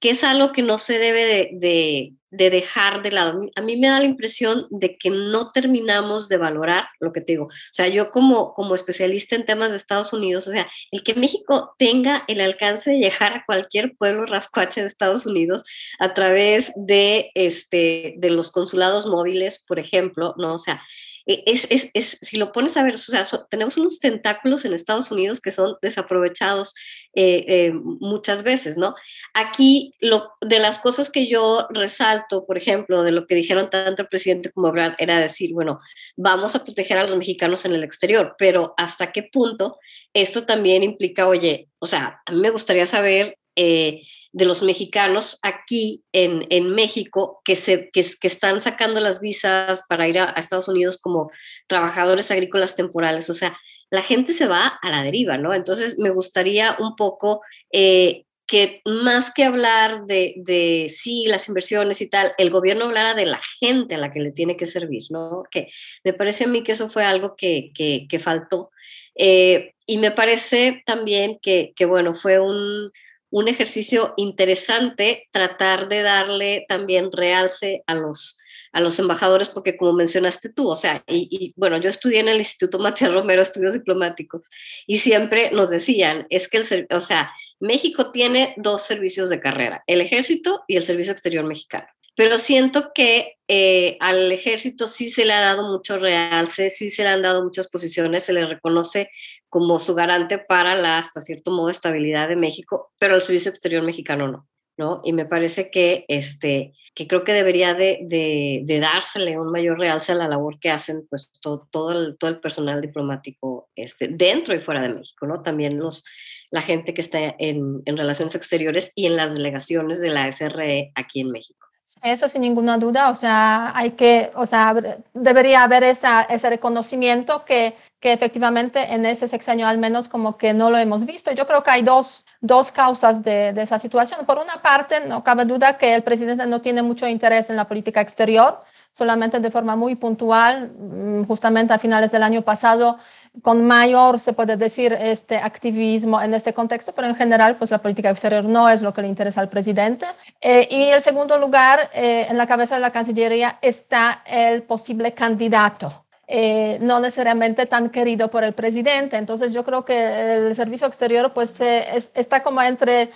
es 0.09 0.23
algo 0.23 0.51
que 0.51 0.61
no 0.61 0.77
se 0.77 0.99
debe 0.99 1.49
de 1.51 2.13
de 2.35 2.49
dejar 2.49 3.01
de 3.01 3.11
lado. 3.11 3.41
A 3.55 3.61
mí 3.61 3.77
me 3.77 3.87
da 3.87 3.99
la 3.99 4.05
impresión 4.05 4.67
de 4.69 4.97
que 4.97 5.09
no 5.09 5.51
terminamos 5.51 6.27
de 6.27 6.37
valorar 6.37 6.87
lo 6.99 7.11
que 7.11 7.21
te 7.21 7.33
digo. 7.33 7.45
O 7.45 7.71
sea, 7.71 7.87
yo 7.87 8.11
como, 8.11 8.53
como 8.53 8.75
especialista 8.75 9.35
en 9.35 9.45
temas 9.45 9.71
de 9.71 9.77
Estados 9.77 10.11
Unidos, 10.13 10.47
o 10.47 10.51
sea, 10.51 10.67
el 10.91 11.03
que 11.03 11.15
México 11.15 11.75
tenga 11.77 12.23
el 12.27 12.41
alcance 12.41 12.91
de 12.91 12.99
llegar 12.99 13.33
a 13.33 13.43
cualquier 13.45 13.95
pueblo 13.95 14.25
rascuache 14.25 14.81
de 14.81 14.87
Estados 14.87 15.25
Unidos 15.25 15.63
a 15.99 16.13
través 16.13 16.73
de, 16.75 17.31
este, 17.35 18.15
de 18.17 18.29
los 18.29 18.51
consulados 18.51 19.07
móviles, 19.07 19.63
por 19.65 19.79
ejemplo, 19.79 20.33
¿no? 20.37 20.53
O 20.53 20.57
sea, 20.59 20.81
es, 21.25 21.67
es, 21.71 21.89
es, 21.93 22.17
si 22.21 22.37
lo 22.37 22.51
pones 22.51 22.77
a 22.77 22.83
ver, 22.83 22.95
o 22.95 22.97
sea, 22.97 23.25
tenemos 23.49 23.77
unos 23.77 23.99
tentáculos 23.99 24.63
en 24.65 24.73
Estados 24.73 25.11
Unidos 25.11 25.41
que 25.41 25.51
son 25.51 25.75
desaprovechados 25.81 26.75
eh, 27.13 27.45
eh, 27.47 27.71
muchas 27.73 28.43
veces, 28.43 28.77
¿no? 28.77 28.93
Aquí, 29.33 29.91
lo, 29.99 30.31
de 30.41 30.59
las 30.59 30.79
cosas 30.79 31.09
que 31.09 31.27
yo 31.27 31.67
resalto, 31.71 32.45
por 32.45 32.57
ejemplo, 32.57 33.03
de 33.03 33.11
lo 33.11 33.25
que 33.25 33.35
dijeron 33.35 33.69
tanto 33.69 34.03
el 34.03 34.07
presidente 34.07 34.51
como 34.51 34.71
Brad, 34.71 34.93
era 34.99 35.19
decir, 35.19 35.51
bueno, 35.53 35.79
vamos 36.15 36.55
a 36.55 36.63
proteger 36.63 36.97
a 36.99 37.03
los 37.03 37.15
mexicanos 37.15 37.65
en 37.65 37.73
el 37.73 37.83
exterior, 37.83 38.35
pero 38.37 38.73
¿hasta 38.77 39.11
qué 39.11 39.23
punto 39.23 39.79
esto 40.13 40.45
también 40.45 40.83
implica, 40.83 41.27
oye, 41.27 41.69
o 41.79 41.87
sea, 41.87 42.21
a 42.25 42.31
mí 42.31 42.39
me 42.39 42.49
gustaría 42.51 42.85
saber 42.85 43.37
eh, 43.55 44.01
de 44.31 44.45
los 44.45 44.63
mexicanos 44.63 45.39
aquí 45.41 46.03
en, 46.11 46.45
en 46.49 46.69
México 46.69 47.41
que, 47.45 47.55
se, 47.55 47.89
que, 47.91 48.01
están 48.21 48.59
sacando 48.59 48.99
las 48.99 49.21
visas 49.21 49.85
para 49.87 50.09
ir 50.09 50.19
a, 50.19 50.31
Estados 50.31 50.67
Unidos 50.67 50.97
como 51.01 51.31
trabajadores 51.67 52.31
agrícolas 52.31 52.75
temporales. 52.75 53.29
O 53.29 53.33
sea, 53.33 53.57
la 53.89 54.01
gente 54.01 54.33
se 54.33 54.47
va 54.47 54.77
a 54.81 54.89
la 54.89 55.03
deriva, 55.03 55.37
¿no? 55.37 55.53
Entonces, 55.53 55.97
me 55.99 56.09
gustaría 56.09 56.75
un 56.79 56.97
poco 56.97 57.41
eh, 57.71 58.25
que 58.47 58.81
más 58.85 59.33
que 59.33 59.45
hablar 59.45 60.05
de, 60.05 60.35
de, 60.37 60.87
sí, 60.89 61.25
las 61.27 61.47
inversiones 61.47 62.01
y 62.01 62.09
tal, 62.09 62.33
el 62.37 62.49
gobierno 62.49 62.85
hablara 62.85 63.13
de 63.13 63.25
la 63.25 63.39
gente 63.59 63.95
a 63.95 63.97
la 63.97 64.11
que 64.11 64.19
le 64.19 64.31
tiene 64.31 64.57
que 64.57 64.65
servir, 64.65 65.03
¿no? 65.09 65.43
Que 65.49 65.69
me 66.03 66.13
parece 66.13 66.43
a 66.43 66.47
mí 66.47 66.61
que 66.61 66.73
eso 66.73 66.89
fue 66.89 67.05
algo 67.05 67.35
que, 67.35 67.71
que, 67.73 68.05
que 68.09 68.19
faltó. 68.19 68.71
Eh, 69.15 69.73
y 69.87 69.97
me 69.97 70.11
parece 70.11 70.83
también 70.85 71.39
que, 71.41 71.73
que, 71.75 71.85
bueno, 71.85 72.15
fue 72.15 72.39
un, 72.39 72.91
un 73.35 73.49
ejercicio 73.49 74.13
interesante 74.15 75.27
tratar 75.29 75.89
de 75.89 76.03
darle 76.03 76.63
también 76.69 77.11
realce 77.11 77.83
a 77.85 77.93
los, 77.93 78.39
a 78.71 78.79
los 78.79 78.97
embajadores, 78.97 79.49
porque 79.49 79.75
como 79.75 79.91
mencionaste 79.91 80.53
tú, 80.53 80.69
o 80.69 80.75
sea, 80.77 81.03
y, 81.05 81.53
bueno, 81.57 81.77
yo 81.77 81.89
estudié 81.89 82.21
en 82.21 82.29
el 82.29 82.37
Instituto 82.37 82.79
Matías 82.79 83.13
Romero 83.13 83.41
Estudios 83.41 83.73
Diplomáticos 83.73 84.49
y 84.87 84.99
siempre 84.99 85.51
nos 85.51 85.69
decían, 85.69 86.25
es 86.29 86.47
que 86.47 86.59
el, 86.59 86.87
o 86.89 87.01
sea, 87.01 87.29
México 87.59 88.09
tiene 88.11 88.53
dos 88.55 88.83
servicios 88.83 89.29
de 89.29 89.41
carrera, 89.41 89.83
el 89.85 89.99
ejército 89.99 90.63
y 90.65 90.77
el 90.77 90.83
servicio 90.83 91.11
exterior 91.11 91.43
mexicano. 91.43 91.87
Pero 92.15 92.37
siento 92.37 92.91
que 92.95 93.35
eh, 93.49 93.97
al 93.99 94.31
ejército 94.31 94.87
sí 94.87 95.09
se 95.09 95.25
le 95.25 95.33
ha 95.33 95.41
dado 95.41 95.69
mucho 95.69 95.97
realce, 95.97 96.69
sí 96.69 96.89
se 96.89 97.03
le 97.03 97.09
han 97.09 97.21
dado 97.21 97.43
muchas 97.43 97.67
posiciones, 97.67 98.23
se 98.23 98.31
le 98.31 98.45
reconoce 98.45 99.09
como 99.55 99.79
su 99.79 99.95
garante 99.95 100.37
para 100.37 100.75
la, 100.75 100.97
hasta 100.97 101.21
cierto 101.21 101.49
modo, 101.49 101.69
estabilidad 101.69 102.27
de 102.27 102.35
México, 102.35 102.91
pero 102.99 103.13
al 103.13 103.21
servicio 103.21 103.49
exterior 103.49 103.83
mexicano 103.83 104.27
no, 104.27 104.49
¿no? 104.75 105.01
Y 105.05 105.13
me 105.13 105.25
parece 105.25 105.71
que, 105.71 106.03
este, 106.09 106.73
que 106.93 107.07
creo 107.07 107.23
que 107.23 107.31
debería 107.31 107.73
de, 107.73 107.99
de, 108.01 108.79
dársele 108.81 109.39
un 109.39 109.53
mayor 109.53 109.79
realce 109.79 110.11
a 110.11 110.15
la 110.15 110.27
labor 110.27 110.59
que 110.59 110.71
hacen, 110.71 111.07
pues, 111.09 111.31
todo, 111.41 111.69
todo, 111.71 111.93
el, 111.93 112.17
todo 112.17 112.31
el 112.31 112.41
personal 112.41 112.81
diplomático 112.81 113.69
este, 113.77 114.09
dentro 114.09 114.53
y 114.53 114.59
fuera 114.59 114.81
de 114.81 114.93
México, 114.93 115.25
¿no? 115.25 115.41
También 115.41 115.79
los, 115.79 116.03
la 116.51 116.61
gente 116.61 116.93
que 116.93 116.99
está 116.99 117.19
en, 117.39 117.81
en 117.85 117.97
relaciones 117.97 118.35
exteriores 118.35 118.91
y 118.93 119.05
en 119.05 119.15
las 119.15 119.35
delegaciones 119.35 120.01
de 120.01 120.09
la 120.09 120.29
SRE 120.29 120.91
aquí 120.95 121.21
en 121.21 121.31
México. 121.31 121.65
Eso 122.01 122.27
sin 122.29 122.41
ninguna 122.41 122.77
duda, 122.79 123.11
o 123.11 123.15
sea, 123.15 123.71
hay 123.77 123.91
que, 123.91 124.31
o 124.35 124.45
sea, 124.47 124.75
debería 125.13 125.63
haber 125.63 125.83
esa, 125.83 126.23
ese 126.23 126.49
reconocimiento 126.49 127.45
que, 127.45 127.75
que 127.99 128.11
efectivamente 128.11 128.93
en 128.93 129.05
ese 129.05 129.27
sexenio 129.27 129.67
al 129.67 129.77
menos 129.77 130.07
como 130.07 130.35
que 130.37 130.53
no 130.53 130.71
lo 130.71 130.77
hemos 130.79 131.05
visto. 131.05 131.31
Yo 131.31 131.45
creo 131.45 131.61
que 131.63 131.69
hay 131.69 131.83
dos, 131.83 132.25
dos 132.41 132.71
causas 132.71 133.23
de, 133.23 133.53
de, 133.53 133.61
esa 133.61 133.77
situación. 133.77 134.25
Por 134.25 134.39
una 134.39 134.63
parte, 134.63 135.05
no 135.07 135.23
cabe 135.23 135.45
duda 135.45 135.77
que 135.77 135.93
el 135.93 136.03
presidente 136.03 136.47
no 136.47 136.61
tiene 136.61 136.81
mucho 136.81 137.07
interés 137.07 137.51
en 137.51 137.55
la 137.55 137.67
política 137.67 138.01
exterior, 138.01 138.61
solamente 138.91 139.39
de 139.39 139.51
forma 139.51 139.75
muy 139.75 139.95
puntual, 139.95 140.71
mm, 140.71 141.25
justamente 141.25 141.73
a 141.73 141.79
finales 141.79 142.11
del 142.11 142.23
año 142.23 142.41
pasado 142.41 142.97
con 143.41 143.65
mayor, 143.65 144.19
se 144.19 144.33
puede 144.33 144.57
decir, 144.57 144.93
este 144.93 145.37
activismo 145.37 146.21
en 146.21 146.33
este 146.33 146.53
contexto, 146.53 146.93
pero 146.93 147.07
en 147.07 147.15
general, 147.15 147.55
pues 147.57 147.71
la 147.71 147.79
política 147.79 148.09
exterior 148.09 148.43
no 148.43 148.69
es 148.69 148.81
lo 148.81 148.93
que 148.93 149.01
le 149.01 149.07
interesa 149.07 149.41
al 149.41 149.49
presidente. 149.49 150.05
Eh, 150.41 150.67
y 150.69 150.83
en 150.85 151.01
segundo 151.01 151.37
lugar, 151.37 151.89
eh, 151.93 152.27
en 152.29 152.37
la 152.37 152.47
cabeza 152.47 152.75
de 152.75 152.81
la 152.81 152.91
Cancillería 152.91 153.59
está 153.61 154.23
el 154.25 154.63
posible 154.63 155.13
candidato. 155.13 156.05
Eh, 156.27 156.79
no 156.81 156.99
necesariamente 156.99 157.67
tan 157.67 157.91
querido 157.91 158.31
por 158.31 158.43
el 158.43 158.53
presidente. 158.53 159.15
Entonces 159.15 159.53
yo 159.53 159.63
creo 159.63 159.85
que 159.85 160.47
el 160.47 160.55
servicio 160.55 160.87
exterior 160.87 161.33
pues 161.33 161.61
está 161.61 162.41
como 162.41 162.63
entre 162.63 163.11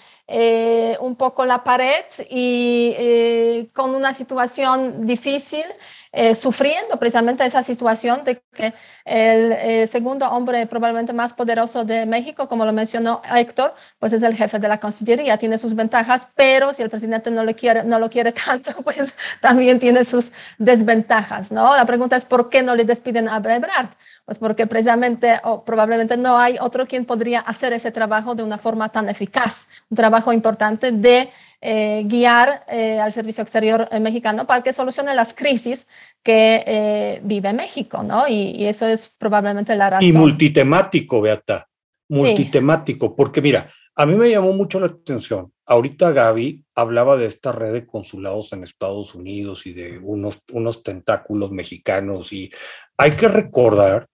un 0.99 1.15
poco 1.15 1.45
la 1.45 1.63
pared 1.63 2.05
y 2.29 3.65
con 3.73 3.95
una 3.95 4.13
situación 4.13 5.05
difícil 5.05 5.63
eh, 6.11 6.33
sufriendo 6.33 6.97
precisamente 6.97 7.45
esa 7.45 7.61
situación 7.61 8.23
de 8.23 8.41
que 8.51 8.73
el 9.05 9.51
eh, 9.51 9.85
segundo 9.85 10.27
hombre 10.27 10.65
probablemente 10.65 11.13
más 11.13 11.33
poderoso 11.33 11.85
de 11.85 12.07
México, 12.07 12.49
como 12.49 12.65
lo 12.65 12.73
mencionó 12.73 13.21
Héctor, 13.31 13.75
pues 13.99 14.13
es 14.13 14.23
el 14.23 14.35
jefe 14.35 14.57
de 14.57 14.67
la 14.67 14.79
Cancillería, 14.79 15.37
tiene 15.37 15.59
sus 15.59 15.75
ventajas, 15.75 16.27
pero 16.35 16.73
si 16.73 16.81
el 16.81 16.89
presidente 16.89 17.29
no, 17.29 17.43
le 17.43 17.53
quiere, 17.53 17.83
no 17.83 17.99
lo 17.99 18.09
quiere 18.09 18.31
tanto, 18.45 18.71
pues 18.81 19.13
también 19.39 19.77
tiene 19.77 20.03
sus 20.03 20.31
desventajas, 20.57 21.51
¿no? 21.51 21.75
La 21.75 21.85
pregunta 21.85 22.15
es, 22.15 22.25
¿por 22.25 22.49
qué 22.49 22.63
no 22.63 22.73
le 22.73 22.85
despiden 22.85 23.29
a 23.29 23.39
Brebrard? 23.39 23.89
Pues 24.29 24.37
porque 24.37 24.67
precisamente 24.67 25.39
o 25.43 25.65
probablemente 25.65 26.15
no 26.15 26.37
hay 26.37 26.57
otro 26.61 26.85
quien 26.85 27.03
podría 27.03 27.39
hacer 27.39 27.73
ese 27.73 27.91
trabajo 27.91 28.35
de 28.35 28.43
una 28.43 28.59
forma 28.59 28.89
tan 28.89 29.09
eficaz, 29.09 29.67
un 29.89 29.95
trabajo 29.95 30.31
importante 30.31 30.91
de 30.91 31.29
eh, 31.59 32.03
guiar 32.05 32.63
eh, 32.67 32.99
al 32.99 33.11
servicio 33.11 33.41
exterior 33.41 33.89
eh, 33.91 33.99
mexicano 33.99 34.45
para 34.45 34.61
que 34.61 34.71
solucione 34.71 35.15
las 35.15 35.33
crisis 35.33 35.87
que 36.21 37.19
vive 37.23 37.53
México, 37.53 38.03
¿no? 38.03 38.27
Y, 38.27 38.65
eso 38.65 38.85
es 38.85 39.09
probablemente 39.17 39.75
la 39.75 39.89
razón. 39.89 40.07
Y 40.07 40.11
multitemático, 40.11 41.21
Beata, 41.21 41.67
multitemático, 42.07 43.15
porque 43.15 43.41
mira, 43.41 43.71
a 43.95 44.05
mí 44.05 44.13
me 44.13 44.29
llamó 44.29 44.53
mucho 44.53 44.79
la 44.79 44.85
atención. 44.85 45.51
Ahorita 45.65 46.11
Gaby 46.11 46.65
hablaba 46.75 47.17
de 47.17 47.25
esta 47.25 47.51
red 47.51 47.73
de 47.73 47.87
consulados 47.87 48.53
en 48.53 48.61
Estados 48.61 49.15
Unidos 49.15 49.65
y 49.65 49.73
de 49.73 49.97
unos, 49.97 50.39
unos 50.53 50.83
tentáculos 50.83 51.49
mexicanos 51.49 52.31
y 52.31 52.51
hay 52.95 53.11
que 53.11 53.29
recordar 53.29 54.08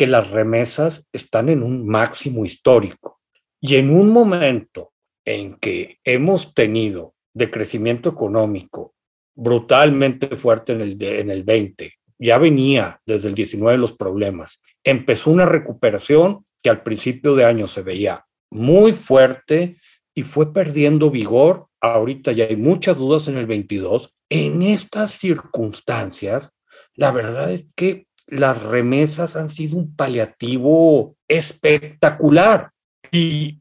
que 0.00 0.06
las 0.06 0.30
remesas 0.30 1.06
están 1.12 1.50
en 1.50 1.62
un 1.62 1.86
máximo 1.86 2.46
histórico 2.46 3.20
y 3.60 3.74
en 3.74 3.90
un 3.90 4.08
momento 4.08 4.94
en 5.26 5.56
que 5.56 5.98
hemos 6.04 6.54
tenido 6.54 7.12
de 7.34 7.50
crecimiento 7.50 8.08
económico 8.08 8.94
brutalmente 9.34 10.38
fuerte 10.38 10.72
en 10.72 10.80
el, 10.80 11.02
en 11.02 11.30
el 11.30 11.42
20, 11.42 11.92
ya 12.18 12.38
venía 12.38 13.02
desde 13.04 13.28
el 13.28 13.34
19 13.34 13.76
los 13.76 13.92
problemas, 13.92 14.62
empezó 14.84 15.30
una 15.32 15.44
recuperación 15.44 16.46
que 16.62 16.70
al 16.70 16.82
principio 16.82 17.34
de 17.34 17.44
año 17.44 17.66
se 17.66 17.82
veía 17.82 18.24
muy 18.50 18.94
fuerte 18.94 19.76
y 20.14 20.22
fue 20.22 20.50
perdiendo 20.50 21.10
vigor. 21.10 21.66
Ahorita 21.82 22.32
ya 22.32 22.46
hay 22.46 22.56
muchas 22.56 22.96
dudas 22.96 23.28
en 23.28 23.36
el 23.36 23.44
22. 23.44 24.14
En 24.30 24.62
estas 24.62 25.10
circunstancias, 25.10 26.54
la 26.94 27.12
verdad 27.12 27.52
es 27.52 27.66
que 27.76 28.06
las 28.30 28.62
remesas 28.62 29.36
han 29.36 29.48
sido 29.48 29.76
un 29.76 29.94
paliativo 29.94 31.16
espectacular. 31.28 32.70
Y 33.10 33.60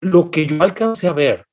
lo 0.00 0.30
que 0.30 0.46
yo 0.46 0.62
alcancé 0.62 1.08
a 1.08 1.12
ver 1.12 1.46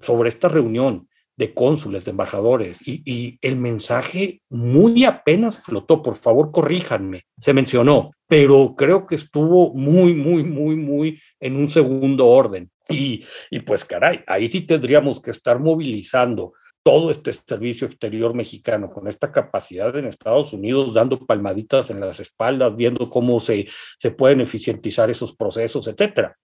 sobre 0.00 0.28
esta 0.28 0.48
reunión 0.48 1.08
de 1.36 1.52
cónsules, 1.52 2.04
de 2.04 2.12
embajadores, 2.12 2.78
y, 2.86 3.38
el 3.42 3.56
mensaje 3.56 4.40
muy 4.48 5.04
apenas 5.04 5.58
flotó, 5.58 6.02
por 6.02 6.16
favor 6.16 6.52
corríjanme, 6.52 7.24
se 7.40 7.52
mencionó, 7.52 8.12
pero 8.28 8.74
creo 8.76 9.06
que 9.06 9.16
estuvo 9.16 9.74
muy, 9.74 10.14
muy, 10.14 10.44
muy, 10.44 10.76
muy 10.76 11.20
en 11.40 11.56
un 11.56 11.68
segundo 11.68 12.26
orden. 12.26 12.70
Y, 12.88 13.24
y 13.50 13.60
pues 13.60 13.84
caray, 13.84 14.22
ahí 14.26 14.48
sí 14.48 14.60
tendríamos 14.60 15.20
que 15.20 15.30
estar 15.30 15.58
movilizando 15.58 16.52
todo 16.84 17.10
este 17.10 17.32
servicio 17.32 17.86
exterior 17.86 18.34
mexicano 18.34 18.92
con 18.92 19.08
esta 19.08 19.32
capacidad 19.32 19.96
en 19.96 20.04
Estados 20.04 20.52
Unidos, 20.52 20.92
dando 20.92 21.18
palmaditas 21.18 21.88
en 21.88 21.98
las 21.98 22.20
espaldas, 22.20 22.76
viendo 22.76 23.08
cómo 23.08 23.40
se, 23.40 23.66
se 23.98 24.10
pueden 24.10 24.42
eficientizar 24.42 25.08
esos 25.08 25.34
procesos, 25.34 25.88
etcétera. 25.88 26.36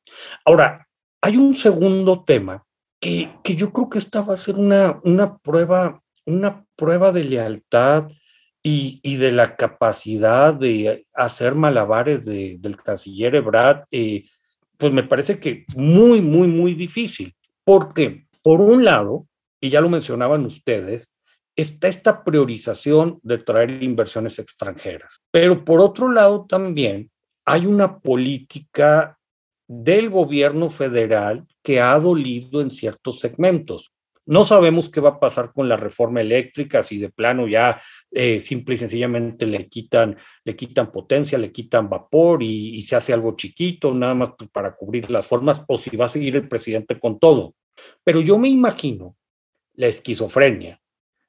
Ahora, 0.47 0.89
hay 1.21 1.37
un 1.37 1.55
segundo 1.55 2.25
tema 2.25 2.65
que, 2.99 3.31
que, 3.45 3.55
yo 3.55 3.71
creo 3.71 3.91
que 3.91 3.99
esta 3.99 4.23
va 4.23 4.35
a 4.35 4.39
ser 4.39 4.57
una, 4.57 4.99
una, 5.05 5.37
prueba, 5.37 6.03
una 6.25 6.65
prueba 6.75 7.13
de 7.13 7.25
lealtad 7.25 8.09
y, 8.63 8.99
y 9.03 9.17
de 9.17 9.33
la 9.33 9.57
capacidad 9.57 10.55
de 10.55 11.05
hacer 11.13 11.55
malabares 11.55 12.25
de, 12.25 12.57
del 12.59 12.79
canciller 12.79 13.35
Ebrard, 13.35 13.85
eh, 13.91 14.25
pues 14.79 14.91
me 14.91 15.03
parece 15.03 15.39
que 15.39 15.67
muy, 15.77 16.23
muy, 16.23 16.49
muy 16.49 16.73
difícil. 16.73 17.35
Porque, 17.63 18.27
por 18.43 18.63
un 18.63 18.87
lado, 18.87 19.27
y 19.61 19.71
ya 19.71 19.81
lo 19.81 19.89
mencionaban 19.89 20.45
ustedes, 20.45 21.13
está 21.57 21.89
esta 21.89 22.25
priorización 22.25 23.21
de 23.23 23.39
traer 23.39 23.83
inversiones 23.83 24.39
extranjeras. 24.39 25.21
Pero 25.31 25.65
por 25.65 25.81
otro 25.81 26.11
lado 26.11 26.47
también 26.49 27.11
hay 27.45 27.67
una 27.67 27.99
política 27.99 29.19
del 29.69 30.11
gobierno 30.11 30.71
federal 30.71 31.47
que 31.63 31.81
ha 31.81 31.99
dolido 31.99 32.61
en 32.61 32.71
ciertos 32.71 33.21
segmentos. 33.21 33.93
No 34.27 34.45
sabemos 34.45 34.89
qué 34.89 35.01
va 35.01 35.11
a 35.11 35.21
pasar 35.21 35.53
con 35.53 35.69
la 35.69 35.77
reforma 35.77 36.21
eléctrica, 36.21 36.83
si 36.83 36.99
de 36.99 37.11
plano 37.11 37.49
ya 37.49 37.81
eh, 38.13 38.41
simple 38.41 38.75
y 38.75 38.79
sencillamente 38.79 39.47
le 39.47 39.69
quitan, 39.69 40.17
le 40.45 40.55
quitan 40.55 40.93
potencia, 40.93 41.39
le 41.39 41.51
quitan 41.51 41.89
vapor 41.89 42.43
y, 42.43 42.77
y 42.77 42.83
se 42.83 42.97
hace 42.97 43.13
algo 43.13 43.35
chiquito, 43.35 43.93
nada 43.93 44.15
más 44.15 44.31
para 44.53 44.77
cubrir 44.77 45.11
las 45.11 45.27
formas, 45.27 45.63
o 45.67 45.77
si 45.77 45.97
va 45.97 46.05
a 46.05 46.09
seguir 46.09 46.37
el 46.37 46.49
presidente 46.49 46.99
con 46.99 47.19
todo. 47.19 47.55
Pero 48.05 48.21
yo 48.21 48.39
me 48.39 48.49
imagino 48.49 49.17
la 49.81 49.87
esquizofrenia 49.87 50.79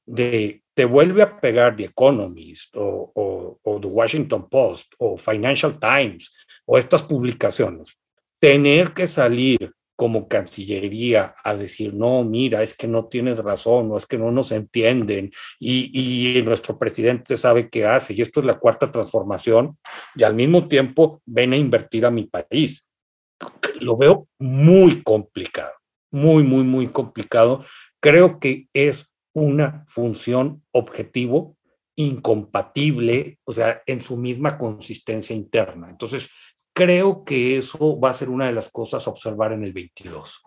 de 0.05 0.61
te 0.73 0.83
vuelve 0.85 1.21
a 1.21 1.39
pegar 1.39 1.75
The 1.75 1.85
Economist 1.85 2.75
o, 2.75 3.11
o, 3.15 3.59
o 3.61 3.79
The 3.79 3.87
Washington 3.87 4.49
Post 4.49 4.93
o 4.97 5.17
Financial 5.17 5.79
Times 5.79 6.33
o 6.65 6.77
estas 6.77 7.03
publicaciones, 7.03 7.97
tener 8.39 8.93
que 8.93 9.07
salir 9.07 9.71
como 9.95 10.27
Cancillería 10.27 11.35
a 11.43 11.55
decir, 11.55 11.93
no, 11.93 12.23
mira, 12.23 12.63
es 12.63 12.73
que 12.73 12.87
no 12.87 13.05
tienes 13.05 13.37
razón, 13.37 13.91
o 13.91 13.97
es 13.97 14.07
que 14.07 14.17
no 14.17 14.31
nos 14.31 14.51
entienden, 14.51 15.31
y, 15.59 15.91
y, 16.37 16.41
nuestro 16.41 16.79
presidente 16.79 17.37
sabe 17.37 17.69
qué 17.69 17.85
hace, 17.85 18.13
y 18.13 18.21
esto 18.21 18.39
es 18.39 18.47
la 18.47 18.57
cuarta 18.57 18.91
transformación, 18.91 19.77
y 20.15 20.23
al 20.23 20.33
mismo 20.33 20.67
tiempo 20.67 21.21
ven 21.25 21.53
a 21.53 21.57
invertir 21.57 22.05
a 22.07 22.09
mi 22.09 22.25
país. 22.25 22.83
Lo 23.79 23.95
veo 23.95 24.27
muy 24.39 25.03
complicado, 25.03 25.73
muy, 26.09 26.43
muy, 26.43 26.63
muy 26.63 26.87
complicado. 26.87 27.63
Creo 28.01 28.39
que 28.39 28.67
es 28.73 29.05
una 29.33 29.85
función 29.87 30.63
objetivo 30.71 31.55
incompatible, 31.95 33.39
o 33.45 33.53
sea, 33.53 33.81
en 33.85 34.01
su 34.01 34.17
misma 34.17 34.57
consistencia 34.57 35.35
interna. 35.35 35.87
Entonces, 35.89 36.27
creo 36.73 37.23
que 37.23 37.57
eso 37.57 37.99
va 37.99 38.09
a 38.09 38.13
ser 38.13 38.29
una 38.29 38.47
de 38.47 38.53
las 38.53 38.69
cosas 38.69 39.05
a 39.05 39.09
observar 39.11 39.53
en 39.53 39.63
el 39.63 39.71
22. 39.71 40.41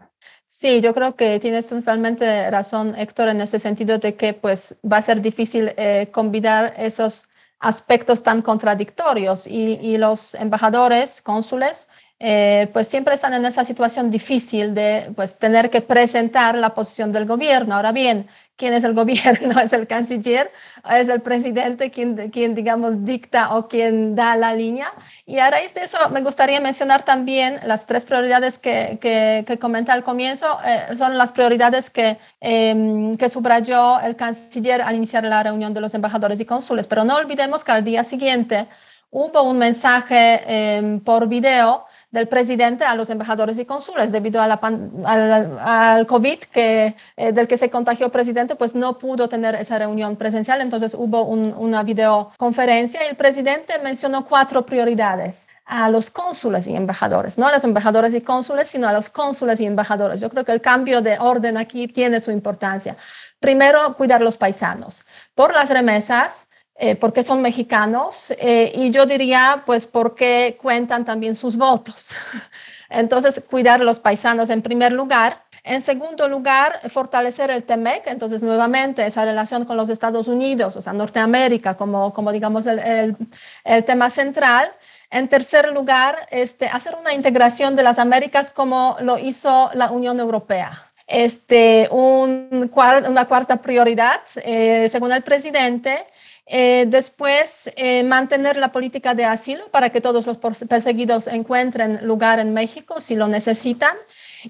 Sí, 0.49 0.80
yo 0.80 0.94
creo 0.94 1.14
que 1.16 1.38
tienes 1.38 1.68
totalmente 1.68 2.50
razón, 2.50 2.94
Héctor, 2.96 3.28
en 3.28 3.40
ese 3.40 3.58
sentido 3.58 3.99
de 3.99 4.14
que 4.14 4.34
pues 4.34 4.76
va 4.90 4.99
a 4.99 5.02
ser 5.02 5.20
difícil 5.20 5.73
eh, 5.76 6.08
combinar 6.12 6.75
esos 6.76 7.28
aspectos 7.61 8.23
tan 8.23 8.42
contradictorios 8.42 9.46
y, 9.46 9.78
y 9.80 9.96
los 9.96 10.34
embajadores, 10.34 11.23
cónsules, 11.23 11.88
eh, 12.21 12.71
pues 12.73 12.87
siempre 12.87 13.14
están 13.14 13.35
en 13.35 13.44
esa 13.44 13.64
situación 13.64 14.11
difícil 14.11 14.73
de 14.73 15.12
pues, 15.16 15.38
tener 15.38 15.68
que 15.68 15.80
presentar 15.80 16.54
la 16.54 16.73
posición 16.73 17.12
del 17.12 17.26
gobierno. 17.26 17.75
Ahora 17.75 17.90
bien, 17.90 18.28
¿quién 18.56 18.73
es 18.73 18.85
el 18.85 18.94
gobierno? 18.94 19.59
¿Es 19.62 19.73
el 19.73 19.87
canciller? 19.87 20.52
¿Es 20.88 21.09
el 21.09 21.21
presidente 21.23 21.90
quien, 21.90 22.30
quien, 22.30 22.54
digamos, 22.54 23.04
dicta 23.04 23.56
o 23.56 23.66
quien 23.66 24.14
da 24.14 24.37
la 24.37 24.54
línea? 24.54 24.92
Y 25.26 25.38
a 25.38 25.50
raíz 25.50 25.75
de 25.75 25.83
eso 25.83 25.99
me 26.11 26.23
gustaría 26.23 26.61
mencionar 26.61 27.04
también 27.04 27.59
las 27.64 27.85
tres 27.85 28.04
prioridades 28.04 28.59
que, 28.59 28.99
que, 29.00 29.44
que 29.47 29.59
comenté 29.59 29.90
al 29.90 30.04
comienzo. 30.04 30.59
Eh, 30.64 30.97
son 30.97 31.18
las 31.18 31.33
prioridades 31.33 31.90
que, 31.90 32.18
eh, 32.40 33.12
que 33.18 33.28
subrayó 33.28 34.00
el 34.00 34.14
canciller 34.14 34.83
al 34.83 34.94
iniciar 34.94 35.25
la 35.25 35.42
reunión 35.42 35.75
de 35.75 35.80
los 35.80 35.92
embajadores 35.94 36.38
y 36.38 36.44
cónsules. 36.44 36.87
Pero 36.87 37.04
no 37.04 37.16
olvidemos 37.16 37.64
que 37.64 37.73
al 37.73 37.83
día 37.83 38.04
siguiente 38.04 38.68
hubo 39.14 39.42
un 39.42 39.59
mensaje 39.59 40.42
em, 40.47 41.00
por 41.00 41.28
video 41.28 41.87
del 42.14 42.28
presidente 42.28 42.85
a 42.85 42.94
los 42.94 43.11
embajadores 43.11 43.59
y 43.59 43.64
cónsules 43.64 44.12
debido 44.12 44.40
al, 44.40 46.06
COVID 46.06 46.38
que, 46.38 46.94
eh, 47.16 47.33
del 47.33 47.49
que 47.49 47.59
se 47.59 47.71
contagió 47.71 48.06
el 48.06 48.12
presidente, 48.12 48.54
pues 48.54 48.76
no 48.76 48.99
pudo 48.99 49.28
tener 49.28 49.56
esa 49.56 49.80
reunión 49.80 50.15
presencial, 50.15 50.60
entonces 50.60 50.95
hubo 50.95 51.25
un, 51.25 51.52
una 51.58 51.82
videoconferencia 51.82 53.04
y 53.04 53.08
el 53.08 53.17
presidente 53.17 53.80
mencionó 53.82 54.25
cuatro 54.25 54.65
prioridades 54.65 55.45
a 55.65 55.91
los 55.91 56.08
cónsules 56.08 56.69
y 56.69 56.76
embajadores, 56.76 57.36
no 57.36 57.49
a 57.49 57.52
los 57.52 57.65
embajadores 57.65 58.15
y 58.15 58.21
cónsules, 58.21 58.69
sino 58.69 58.86
a 58.86 58.93
los 58.93 59.08
cónsules 59.08 59.60
y 59.60 59.67
embajadores. 59.67 60.21
Yo 60.21 60.30
creo 60.30 60.45
que 60.45 60.52
el 60.52 60.60
cambio 60.60 61.02
de 61.02 61.19
orden 61.19 61.56
aquí 61.56 61.89
tiene 61.89 62.21
su 62.21 62.30
importancia. 62.30 62.97
Primero, 63.41 63.97
cuidar 63.97 64.21
los 64.21 64.36
paisanos. 64.36 65.02
Por 65.34 65.52
las 65.52 65.69
remesas, 65.69 66.47
eh, 66.76 66.97
porque 66.97 67.23
son 67.23 67.41
mexicanos 67.41 68.32
eh, 68.32 68.73
y 68.75 68.91
yo 68.91 69.06
diría 69.06 69.63
pues 69.65 69.87
porque 69.87 70.58
cuentan 70.60 71.04
también 71.04 71.34
sus 71.37 71.56
votos. 71.56 72.10
Entonces, 72.91 73.43
cuidar 73.49 73.80
los 73.80 73.99
paisanos 73.99 74.50
en 74.50 74.63
primer 74.63 74.93
lugar. 74.93 75.45
En 75.63 75.80
segundo 75.80 76.28
lugar, 76.28 76.80
fortalecer 76.91 77.50
el 77.50 77.65
TEMEC, 77.65 78.06
entonces 78.08 78.43
nuevamente 78.43 79.06
esa 79.06 79.25
relación 79.25 79.65
con 79.65 79.78
los 79.78 79.89
Estados 79.89 80.28
Unidos, 80.28 80.76
o 80.76 80.82
sea, 80.82 80.93
Norteamérica 80.93 81.75
como, 81.75 82.13
como 82.13 82.32
digamos 82.32 82.67
el, 82.67 82.78
el, 82.80 83.17
el 83.65 83.84
tema 83.84 84.10
central. 84.10 84.71
En 85.10 85.26
tercer 85.28 85.73
lugar, 85.73 86.26
este, 86.30 86.67
hacer 86.67 86.97
una 87.00 87.15
integración 87.15 87.76
de 87.76 87.82
las 87.82 87.99
Américas 87.99 88.50
como 88.50 88.97
lo 89.00 89.17
hizo 89.17 89.71
la 89.73 89.91
Unión 89.91 90.21
Europea. 90.21 90.94
Este, 91.06 91.88
un, 91.90 92.71
una 93.08 93.26
cuarta 93.26 93.60
prioridad, 93.60 94.21
eh, 94.36 94.88
según 94.90 95.12
el 95.12 95.23
presidente, 95.23 96.06
eh, 96.47 96.84
después, 96.88 97.71
eh, 97.76 98.02
mantener 98.04 98.56
la 98.56 98.73
política 98.73 99.14
de 99.14 99.25
asilo 99.25 99.69
para 99.71 99.90
que 99.90 100.00
todos 100.00 100.26
los 100.26 100.38
perseguidos 100.38 101.26
encuentren 101.26 102.06
lugar 102.06 102.38
en 102.38 102.52
México 102.52 103.00
si 103.00 103.17
lo 103.17 103.28
necesitan. 103.28 103.97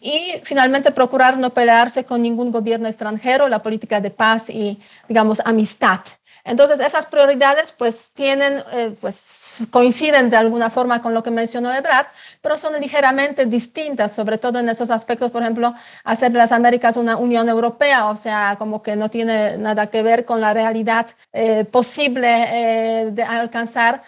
Y 0.00 0.40
finalmente, 0.42 0.90
procurar 0.90 1.38
no 1.38 1.50
pelearse 1.50 2.04
con 2.04 2.22
ningún 2.22 2.50
gobierno 2.50 2.88
extranjero, 2.88 3.48
la 3.48 3.62
política 3.62 4.00
de 4.00 4.10
paz 4.10 4.50
y, 4.50 4.80
digamos, 5.08 5.40
amistad. 5.44 6.00
Entonces, 6.44 6.78
esas 6.80 7.06
prioridades 7.06 7.72
pues 7.72 8.10
tienen, 8.12 8.62
eh, 8.72 8.94
pues 9.00 9.56
coinciden 9.70 10.28
de 10.28 10.36
alguna 10.36 10.68
forma 10.68 11.00
con 11.00 11.14
lo 11.14 11.22
que 11.22 11.30
mencionó 11.30 11.72
Ebrard, 11.72 12.06
pero 12.42 12.58
son 12.58 12.78
ligeramente 12.78 13.46
distintas, 13.46 14.12
sobre 14.12 14.36
todo 14.36 14.58
en 14.58 14.68
esos 14.68 14.90
aspectos, 14.90 15.30
por 15.30 15.40
ejemplo, 15.40 15.74
hacer 16.04 16.32
de 16.32 16.38
las 16.38 16.52
Américas 16.52 16.98
una 16.98 17.16
Unión 17.16 17.48
Europea, 17.48 18.10
o 18.10 18.16
sea, 18.16 18.56
como 18.58 18.82
que 18.82 18.94
no 18.94 19.08
tiene 19.08 19.56
nada 19.56 19.86
que 19.86 20.02
ver 20.02 20.26
con 20.26 20.42
la 20.42 20.52
realidad 20.52 21.06
eh, 21.32 21.64
posible 21.64 22.28
eh, 22.28 23.10
de 23.10 23.22
alcanzar, 23.22 24.02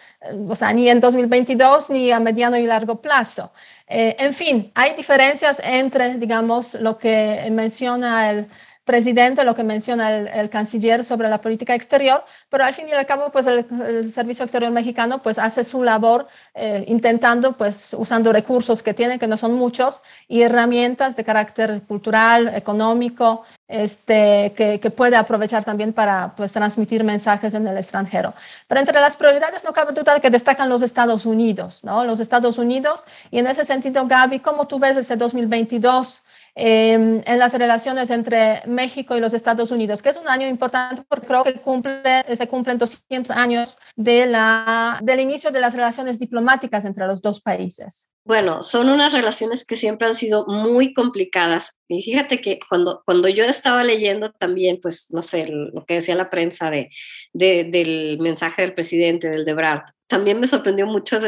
o 0.47 0.55
sea, 0.55 0.75
ni 0.75 0.91
en 0.91 1.01
2022 1.01 1.89
ni 1.89 2.13
a 2.13 2.21
mediano 2.21 2.59
y 2.59 2.67
largo 2.67 3.01
plazo. 3.01 3.51
En 3.89 4.35
fin, 4.35 4.73
hay 4.75 4.95
diferencias 4.95 5.63
entre, 5.65 6.17
digamos, 6.17 6.75
lo 6.75 6.99
que 6.99 7.49
menciona 7.53 8.31
el 8.31 8.49
presidente, 8.87 9.45
lo 9.45 9.57
que 9.57 9.65
menciona 9.65 10.17
el, 10.17 10.49
canciller 10.49 11.05
sobre 11.05 11.29
la 11.29 11.41
política 11.41 11.75
exterior, 11.75 12.25
pero 12.49 12.65
al 12.65 12.73
fin 12.73 12.89
y 12.89 12.93
al 12.93 13.05
cabo, 13.05 13.31
pues 13.33 13.45
el, 13.47 13.67
el 13.85 14.11
Servicio 14.11 14.45
Exterior 14.45 14.71
Mexicano 14.71 15.21
pues 15.23 15.39
hace 15.39 15.65
su 15.65 15.83
labor 15.83 16.29
eh, 16.55 16.85
intentando, 16.87 17.57
pues 17.57 17.95
usando 17.99 18.33
recursos 18.33 18.85
que 18.85 18.95
tiene, 18.95 19.19
que 19.19 19.27
no 19.27 19.37
son 19.37 19.55
muchos, 19.55 20.03
y 20.29 20.43
herramientas 20.43 21.17
de 21.17 21.25
carácter 21.25 21.83
cultural, 21.83 22.55
económico, 22.55 23.43
este, 23.67 24.53
que, 24.57 24.79
que, 24.79 24.91
puede 24.91 25.17
aprovechar 25.17 25.65
también 25.65 25.93
para 25.93 26.37
pues, 26.37 26.53
transmitir 26.53 27.03
mensajes 27.03 27.55
en 27.55 27.67
el 27.67 27.77
extranjero. 27.77 28.35
Pero 28.69 28.79
entre 28.79 29.01
las 29.01 29.17
prioridades 29.17 29.65
no 29.65 29.73
cabe 29.73 29.93
duda 29.93 30.15
de 30.15 30.21
que 30.21 30.31
destacan 30.31 30.69
los 30.69 30.83
Estados 30.83 31.27
Unidos, 31.27 31.83
¿no? 31.83 32.05
Los 32.05 32.21
Estados 32.21 32.57
Unidos, 32.57 33.05
y 33.33 33.41
en 33.41 33.49
ese 33.49 33.65
sentido, 33.65 34.07
Gaby, 34.07 34.39
¿cómo 34.39 34.69
tú 34.69 34.79
ves 34.79 34.97
este 34.97 35.17
2022? 35.17 36.23
Eh, 36.59 36.95
en 36.95 37.39
las 37.39 37.53
relaciones 37.53 38.09
entre 38.09 38.63
México 38.67 39.15
y 39.15 39.21
los 39.21 39.35
Estados 39.35 39.71
Unidos, 39.71 40.01
que 40.01 40.09
es 40.09 40.17
un 40.17 40.27
año 40.27 40.49
importante 40.49 41.03
porque 41.07 41.27
creo 41.27 41.45
que 41.45 41.53
cumple, 41.53 42.25
se 42.35 42.49
cumplen 42.49 42.79
200 42.79 43.37
años 43.37 43.77
de 43.95 44.25
la, 44.25 44.99
del 45.03 45.21
inicio 45.21 45.51
de 45.51 45.61
las 45.61 45.75
relaciones 45.75 46.19
diplomáticas 46.19 46.87
entre 46.87 47.07
los 47.07 47.21
dos 47.21 47.43
países. 47.43 48.09
Bueno, 48.25 48.63
son 48.63 48.89
unas 48.89 49.13
relaciones 49.13 49.67
que 49.67 49.77
siempre 49.77 50.09
han 50.09 50.15
sido 50.15 50.47
muy 50.47 50.95
complicadas. 50.95 51.79
Y 51.89 52.03
fíjate 52.03 52.41
que 52.41 52.59
cuando, 52.67 53.03
cuando 53.05 53.29
yo 53.29 53.45
estaba 53.45 53.85
leyendo 53.85 54.33
también, 54.33 54.81
pues, 54.81 55.09
no 55.13 55.21
sé, 55.21 55.47
lo 55.49 55.85
que 55.85 55.97
decía 55.97 56.15
la 56.15 56.31
prensa 56.31 56.71
de, 56.71 56.89
de 57.35 57.65
del 57.65 58.19
mensaje 58.19 58.63
del 58.63 58.73
presidente, 58.73 59.29
del 59.29 59.45
Debrard, 59.45 59.83
también 60.07 60.41
me 60.41 60.47
sorprendió 60.47 60.87
mucho 60.87 61.19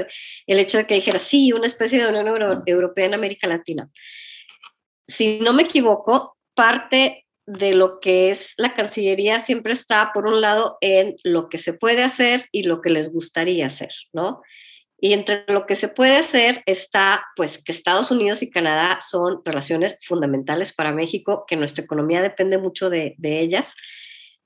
el 0.47 0.59
hecho 0.59 0.79
de 0.79 0.87
que 0.87 0.95
dijera, 0.95 1.19
sí, 1.19 1.53
una 1.53 1.67
especie 1.67 2.03
de 2.03 2.09
Unión 2.09 2.27
Euro 2.29 2.63
Europea 2.65 3.05
en 3.05 3.15
América 3.15 3.47
Latina 3.47 3.91
si 5.09 5.41
no 5.41 5.53
me 5.53 5.65
equivoco, 5.65 6.37
parte 6.55 7.27
de 7.47 7.73
lo 7.73 7.99
que 7.99 8.31
es 8.31 8.53
la 8.59 8.75
Cancillería 8.75 9.41
siempre 9.41 9.73
está, 9.73 10.11
por 10.13 10.27
un 10.27 10.43
lado, 10.43 10.77
en 10.83 11.17
lo 11.25 11.49
que 11.49 11.57
se 11.57 11.73
puede 11.73 12.03
hacer 12.05 12.47
y 12.53 12.65
lo 12.65 12.83
que 12.83 12.91
les 12.91 13.11
gustaría 13.11 13.67
hacer, 13.67 13.91
¿no? 14.13 14.43
Y 15.01 15.15
entre 15.15 15.45
lo 15.49 15.65
que 15.65 15.77
se 15.77 15.89
puede 15.89 16.17
hacer 16.17 16.63
está, 16.67 17.25
pues, 17.37 17.65
que 17.65 17.73
Estados 17.73 18.11
Unidos 18.11 18.43
y 18.43 18.51
Canadá 18.51 18.99
son 19.01 19.41
relaciones 19.45 19.97
fundamentales 20.05 20.75
para 20.75 20.93
México, 20.93 21.45
que 21.47 21.57
nuestra 21.57 21.85
economía 21.85 22.21
depende 22.21 22.59
mucho 22.59 22.91
de, 22.91 23.17
ellas, 23.23 23.77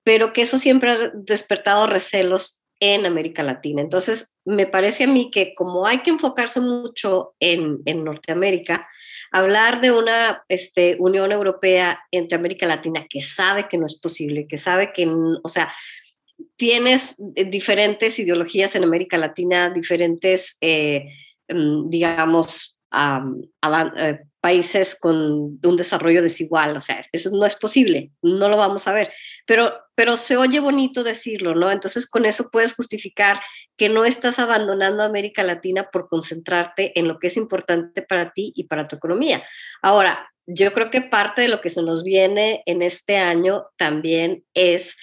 pero 0.05 0.33
que 0.33 0.42
eso 0.42 0.59
siempre 0.59 0.92
ha 0.92 1.11
despertado 1.14 1.87
recelos 1.87 2.62
en 2.85 3.07
América 3.07 3.45
Latina. 3.45 3.81
Entonces, 3.81 4.35
me 4.45 4.66
parece 4.66 5.05
a 5.05 5.07
mí 5.07 5.31
que 5.31 5.55
como 5.55 5.87
hay 5.87 5.99
que 5.99 6.11
enfocarse 6.11 6.61
mucho 6.61 7.37
en, 7.38 7.79
en 7.85 8.03
Norteamérica, 8.03 8.88
hablar 9.31 9.81
de 9.81 9.92
una 9.92 10.42
este, 10.49 10.97
Unión 10.99 11.31
Europea 11.31 12.03
entre 12.11 12.37
América 12.37 12.66
Latina 12.66 13.07
que 13.09 13.21
sabe 13.21 13.68
que 13.68 13.79
no 13.79 13.87
es 13.87 14.01
posible, 14.01 14.49
que 14.49 14.59
sabe 14.59 14.92
que, 14.92 15.09
o 15.09 15.49
sea, 15.49 15.73
tienes 16.57 17.23
eh, 17.37 17.45
diferentes 17.45 18.18
ideologías 18.18 18.75
en 18.75 18.83
América 18.83 19.16
Latina, 19.16 19.71
diferentes, 19.71 20.57
eh, 20.61 21.07
mm, 21.49 21.88
digamos, 21.88 22.77
eh, 22.92 24.18
países 24.42 24.98
con 24.98 25.61
un 25.62 25.76
desarrollo 25.76 26.20
desigual, 26.20 26.76
o 26.76 26.81
sea, 26.81 27.00
eso 27.12 27.31
no 27.33 27.46
es 27.46 27.55
posible, 27.55 28.11
no 28.22 28.48
lo 28.48 28.57
vamos 28.57 28.88
a 28.88 28.92
ver, 28.92 29.12
pero, 29.46 29.72
pero 29.94 30.16
se 30.16 30.37
oye 30.37 30.59
bonito 30.59 31.05
decirlo, 31.05 31.55
¿no? 31.55 31.70
Entonces 31.70 32.11
con 32.11 32.26
eso 32.26 32.50
puedes 32.50 32.74
justificar 32.74 33.40
que 33.76 33.88
no 33.88 34.05
estás 34.05 34.40
abandonando 34.40 35.05
América 35.05 35.44
Latina 35.44 35.88
por 35.92 36.09
concentrarte 36.09 36.98
en 36.98 37.07
lo 37.07 37.20
que 37.20 37.28
es 37.28 37.37
importante 37.37 38.02
para 38.02 38.33
ti 38.33 38.52
y 38.57 38.64
para 38.64 38.88
tu 38.88 38.96
economía. 38.96 39.44
Ahora, 39.81 40.28
yo 40.46 40.72
creo 40.72 40.90
que 40.90 41.02
parte 41.02 41.42
de 41.42 41.48
lo 41.48 41.61
que 41.61 41.70
se 41.70 41.83
nos 41.83 42.02
viene 42.02 42.64
en 42.66 42.83
este 42.83 43.18
año 43.18 43.66
también 43.76 44.44
es 44.55 44.96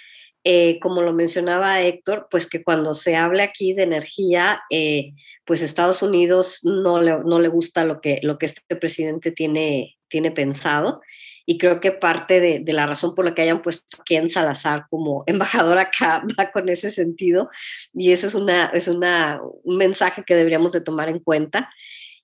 eh, 0.43 0.79
como 0.79 1.01
lo 1.01 1.13
mencionaba 1.13 1.81
Héctor, 1.81 2.27
pues 2.31 2.47
que 2.47 2.63
cuando 2.63 2.93
se 2.93 3.15
habla 3.15 3.43
aquí 3.43 3.73
de 3.73 3.83
energía, 3.83 4.61
eh, 4.69 5.11
pues 5.45 5.61
Estados 5.61 6.01
Unidos 6.01 6.61
no 6.63 7.01
le, 7.01 7.19
no 7.25 7.39
le 7.39 7.49
gusta 7.49 7.83
lo 7.83 7.99
que, 7.99 8.19
lo 8.23 8.37
que 8.37 8.45
este 8.45 8.75
presidente 8.75 9.31
tiene, 9.31 9.97
tiene 10.07 10.31
pensado. 10.31 11.01
Y 11.45 11.57
creo 11.57 11.79
que 11.79 11.91
parte 11.91 12.39
de, 12.39 12.73
la 12.73 12.85
razón 12.85 13.15
por 13.15 13.25
la 13.25 13.33
que 13.33 13.41
hayan 13.41 13.63
puesto 13.63 13.83
a 13.99 14.03
Ken 14.03 14.29
Salazar 14.29 14.85
como 14.87 15.23
embajador 15.27 15.79
acá 15.79 16.23
va 16.39 16.51
con 16.51 16.69
ese 16.69 16.91
sentido. 16.91 17.49
Y 17.93 18.11
eso 18.11 18.27
es, 18.27 18.35
una, 18.35 18.67
es 18.67 18.87
una, 18.87 19.41
un 19.63 19.77
mensaje 19.77 20.23
que 20.25 20.35
deberíamos 20.35 20.73
de 20.73 20.81
tomar 20.81 21.09
en 21.09 21.19
cuenta. 21.19 21.69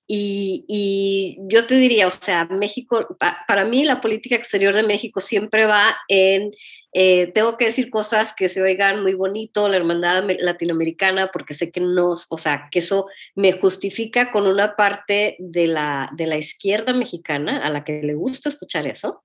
Y, 0.08 1.36
yo 1.48 1.66
te 1.66 1.74
diría, 1.76 2.06
o 2.06 2.10
sea, 2.10 2.44
México, 2.44 3.16
para 3.18 3.64
mí 3.64 3.84
la 3.84 4.00
política 4.00 4.36
exterior 4.36 4.74
de 4.74 4.84
México 4.84 5.20
siempre 5.20 5.66
va 5.66 5.96
en, 6.08 6.52
eh, 6.92 7.32
tengo 7.32 7.56
que 7.56 7.66
decir 7.66 7.90
cosas 7.90 8.32
que 8.34 8.48
se 8.48 8.62
oigan 8.62 9.02
muy 9.02 9.14
bonito, 9.14 9.68
la 9.68 9.76
hermandad 9.76 10.24
latinoamericana, 10.38 11.30
porque 11.32 11.54
sé 11.54 11.72
que 11.72 11.80
no, 11.80 12.10
o 12.10 12.38
sea, 12.38 12.68
que 12.70 12.78
eso 12.78 13.06
me 13.34 13.52
justifica 13.52 14.30
con 14.30 14.46
una 14.46 14.76
parte 14.76 15.36
de 15.40 15.66
la, 15.66 16.10
de 16.16 16.26
la 16.26 16.38
izquierda 16.38 16.92
mexicana 16.92 17.66
a 17.66 17.70
la 17.70 17.82
que 17.82 18.00
le 18.02 18.14
gusta 18.14 18.48
escuchar 18.48 18.86
eso, 18.86 19.24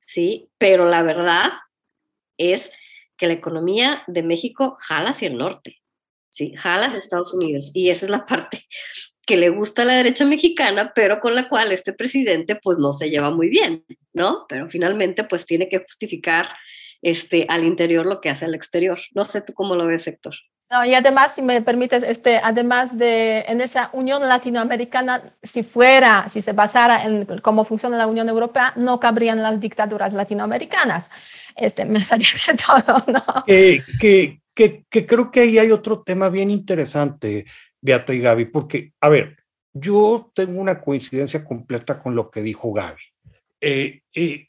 ¿sí? 0.00 0.48
Pero 0.56 0.88
la 0.88 1.02
verdad 1.02 1.52
es 2.38 2.72
que 3.18 3.26
la 3.26 3.34
economía 3.34 4.02
de 4.06 4.22
México 4.22 4.74
jala 4.78 5.10
hacia 5.10 5.28
el 5.28 5.36
norte. 5.36 5.82
¿sí? 6.30 6.52
Jala 6.56 6.86
hacia 6.86 6.98
Estados 6.98 7.32
Unidos. 7.32 7.70
Y 7.74 7.90
esa 7.90 8.06
es 8.06 8.10
la 8.10 8.26
parte 8.26 8.66
que 9.26 9.36
le 9.36 9.48
gusta 9.48 9.84
la 9.84 9.94
derecha 9.94 10.24
mexicana, 10.24 10.92
pero 10.94 11.20
con 11.20 11.34
la 11.34 11.48
cual 11.48 11.72
este 11.72 11.92
presidente 11.92 12.56
pues 12.56 12.78
no 12.78 12.92
se 12.92 13.10
lleva 13.10 13.30
muy 13.30 13.48
bien, 13.48 13.84
¿no? 14.12 14.46
Pero 14.48 14.68
finalmente 14.68 15.24
pues 15.24 15.46
tiene 15.46 15.68
que 15.68 15.78
justificar 15.78 16.46
este, 17.02 17.46
al 17.48 17.64
interior 17.64 18.06
lo 18.06 18.20
que 18.20 18.30
hace 18.30 18.44
al 18.44 18.54
exterior. 18.54 18.98
No 19.14 19.24
sé 19.24 19.42
tú 19.42 19.52
cómo 19.52 19.76
lo 19.76 19.86
ves, 19.86 20.06
Héctor. 20.06 20.34
No, 20.70 20.84
y 20.84 20.94
además, 20.94 21.34
si 21.34 21.42
me 21.42 21.60
permites, 21.60 22.02
este, 22.02 22.38
además 22.38 22.96
de 22.96 23.40
en 23.46 23.60
esa 23.60 23.90
Unión 23.92 24.26
Latinoamericana, 24.26 25.22
si 25.42 25.62
fuera, 25.62 26.26
si 26.30 26.40
se 26.40 26.52
basara 26.52 27.04
en 27.04 27.26
cómo 27.42 27.64
funciona 27.64 27.98
la 27.98 28.06
Unión 28.06 28.28
Europea, 28.28 28.72
no 28.76 28.98
cabrían 28.98 29.42
las 29.42 29.60
dictaduras 29.60 30.14
latinoamericanas. 30.14 31.10
Este, 31.54 31.84
me 31.84 32.00
salía 32.04 32.28
de 32.48 32.54
todo, 32.54 33.04
¿no? 33.06 33.44
que, 33.46 33.82
que, 34.54 34.84
que, 34.88 35.06
creo 35.06 35.30
que 35.30 35.40
ahí 35.40 35.58
hay 35.58 35.70
otro 35.70 36.02
tema 36.02 36.28
bien 36.30 36.50
interesante, 36.50 37.44
Beato 37.84 38.14
y 38.14 38.20
Gaby, 38.20 38.46
porque, 38.46 38.94
a 38.98 39.10
ver, 39.10 39.36
yo 39.74 40.32
tengo 40.34 40.58
una 40.58 40.80
coincidencia 40.80 41.44
completa 41.44 42.02
con 42.02 42.14
lo 42.14 42.30
que 42.30 42.40
dijo 42.40 42.72
Gaby. 42.72 43.02
Eh, 43.60 44.00
eh, 44.14 44.48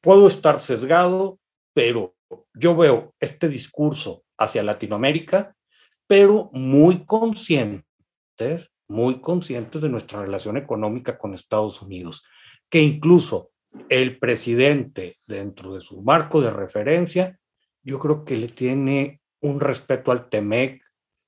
puedo 0.00 0.26
estar 0.26 0.58
sesgado, 0.58 1.38
pero 1.72 2.16
yo 2.52 2.74
veo 2.74 3.14
este 3.20 3.48
discurso 3.48 4.24
hacia 4.36 4.64
Latinoamérica, 4.64 5.54
pero 6.08 6.50
muy 6.52 7.04
conscientes, 7.04 7.84
muy 8.88 9.20
conscientes 9.20 9.80
de 9.80 9.88
nuestra 9.88 10.22
relación 10.22 10.56
económica 10.56 11.16
con 11.16 11.32
Estados 11.32 11.80
Unidos, 11.80 12.24
que 12.68 12.80
incluso 12.80 13.52
el 13.88 14.18
presidente, 14.18 15.18
dentro 15.28 15.74
de 15.74 15.80
su 15.80 16.02
marco 16.02 16.40
de 16.40 16.50
referencia, 16.50 17.38
yo 17.84 18.00
creo 18.00 18.24
que 18.24 18.34
le 18.34 18.48
tiene 18.48 19.20
un 19.40 19.60
respeto 19.60 20.10
al 20.10 20.28
TEMEC, 20.28 20.83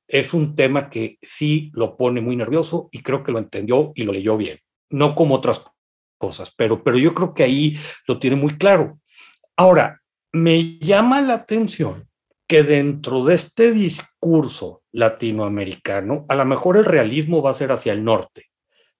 es 0.09 0.35
un 0.35 0.55
tema 0.55 0.89
que 0.89 1.19
sí 1.23 1.71
lo 1.75 1.97
pone 1.97 2.21
muy 2.21 2.37
nervioso 2.37 2.89
y 2.93 3.03
creo 3.03 3.23
que 3.23 3.33
lo 3.33 3.39
entendió 3.39 3.93
y 3.95 4.05
lo 4.05 4.13
leyó 4.13 4.37
bien, 4.37 4.61
no 4.91 5.15
como 5.15 5.35
otras 5.37 5.63
cosas, 6.19 6.53
pero, 6.57 6.83
pero 6.83 6.99
yo 6.99 7.15
creo 7.15 7.35
que 7.35 7.43
ahí 7.43 7.77
lo 8.07 8.19
tiene 8.19 8.37
muy 8.37 8.57
claro. 8.57 8.99
Ahora, 9.57 10.01
me 10.33 10.79
llama 10.79 11.21
la 11.21 11.35
atención 11.35 12.09
que 12.47 12.63
dentro 12.63 13.25
de 13.25 13.35
este 13.35 13.73
discurso 13.73 14.83
latinoamericano, 14.93 16.25
a 16.29 16.35
lo 16.35 16.45
mejor 16.45 16.77
el 16.77 16.85
realismo 16.85 17.43
va 17.43 17.51
a 17.51 17.55
ser 17.55 17.73
hacia 17.73 17.93
el 17.93 18.05
norte, 18.05 18.47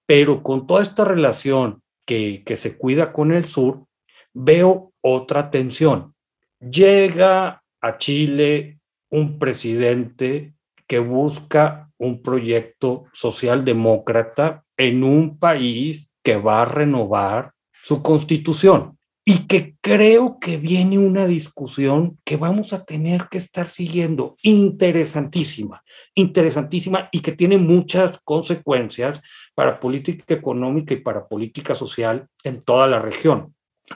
pero 0.05 0.43
con 0.43 0.67
toda 0.67 0.83
esta 0.83 1.05
relación 1.05 1.81
que, 2.05 2.43
que 2.45 2.55
se 2.55 2.77
cuida 2.77 3.13
con 3.13 3.31
el 3.31 3.45
sur, 3.45 3.85
veo 4.33 4.93
otra 5.01 5.49
tensión. 5.49 6.13
Llega 6.59 7.63
a 7.81 7.97
Chile 7.97 8.79
un 9.09 9.39
presidente 9.39 10.56
que 10.87 10.99
busca 10.99 11.91
un 11.97 12.21
proyecto 12.21 13.05
socialdemócrata 13.13 14.63
en 14.77 15.03
un 15.03 15.37
país 15.37 16.09
que 16.23 16.37
va 16.37 16.61
a 16.61 16.65
renovar 16.65 17.53
su 17.83 18.01
constitución 18.01 18.97
y 19.29 19.45
que 19.45 19.75
creo 19.81 20.39
que 20.39 20.55
viene 20.55 20.97
una 20.97 21.27
discusión 21.27 22.17
que 22.23 22.37
vamos 22.37 22.71
a 22.71 22.85
tener 22.85 23.27
que 23.29 23.37
estar 23.37 23.67
siguiendo, 23.67 24.37
interesantísima, 24.41 25.83
interesantísima 26.15 27.09
y 27.11 27.19
que 27.19 27.33
tiene 27.33 27.57
muchas 27.57 28.21
consecuencias 28.23 29.21
para 29.53 29.81
política 29.81 30.33
económica 30.33 30.93
y 30.93 31.01
para 31.01 31.27
política 31.27 31.75
social 31.75 32.27
en 32.45 32.61
toda 32.61 32.87
la 32.87 32.99
región. 32.99 33.53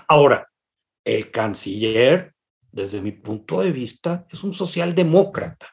Ahora, 0.09 0.49
el 1.05 1.31
canciller, 1.31 2.33
desde 2.69 2.99
mi 2.99 3.13
punto 3.13 3.61
de 3.61 3.71
vista, 3.71 4.25
es 4.29 4.43
un 4.43 4.53
socialdemócrata. 4.53 5.67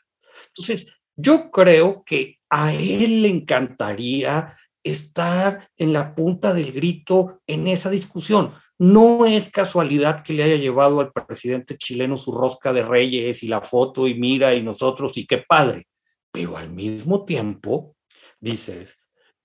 Entonces, 0.49 0.87
yo 1.19 1.51
creo 1.51 2.05
que 2.05 2.39
a 2.49 2.73
él 2.73 3.23
le 3.23 3.29
encantaría 3.29 4.57
estar 4.85 5.69
en 5.77 5.93
la 5.93 6.15
punta 6.15 6.55
del 6.55 6.73
grito 6.73 7.41
en 7.47 7.67
esa 7.67 7.91
discusión. 7.91 8.55
No 8.79 9.27
es 9.27 9.51
casualidad 9.51 10.23
que 10.23 10.33
le 10.33 10.45
haya 10.45 10.55
llevado 10.55 11.01
al 11.01 11.11
presidente 11.11 11.77
chileno 11.77 12.17
su 12.17 12.31
rosca 12.31 12.73
de 12.73 12.83
reyes 12.83 13.43
y 13.43 13.49
la 13.49 13.61
foto 13.61 14.07
y 14.07 14.15
mira 14.15 14.55
y 14.55 14.63
nosotros 14.63 15.17
y 15.19 15.27
qué 15.27 15.39
padre. 15.39 15.89
Pero 16.31 16.57
al 16.57 16.71
mismo 16.71 17.25
tiempo 17.25 17.97
dices, 18.39 18.97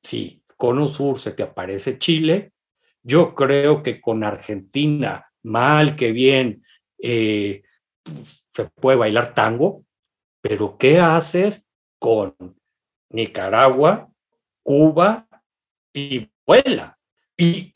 si 0.04 0.44
con 0.56 0.88
Sur 0.88 1.18
se 1.18 1.32
te 1.32 1.42
aparece 1.42 1.98
Chile, 1.98 2.52
yo 3.02 3.34
creo 3.34 3.82
que 3.82 4.00
con 4.00 4.24
Argentina, 4.24 5.26
mal 5.42 5.96
que 5.96 6.12
bien, 6.12 6.64
eh, 7.00 7.64
se 8.54 8.66
puede 8.66 8.98
bailar 8.98 9.34
tango, 9.34 9.84
pero 10.40 10.78
¿qué 10.78 11.00
haces 11.00 11.63
con 12.04 12.36
Nicaragua, 13.12 14.12
Cuba 14.62 15.26
y 15.94 16.30
Vuela? 16.46 17.00
Y, 17.38 17.72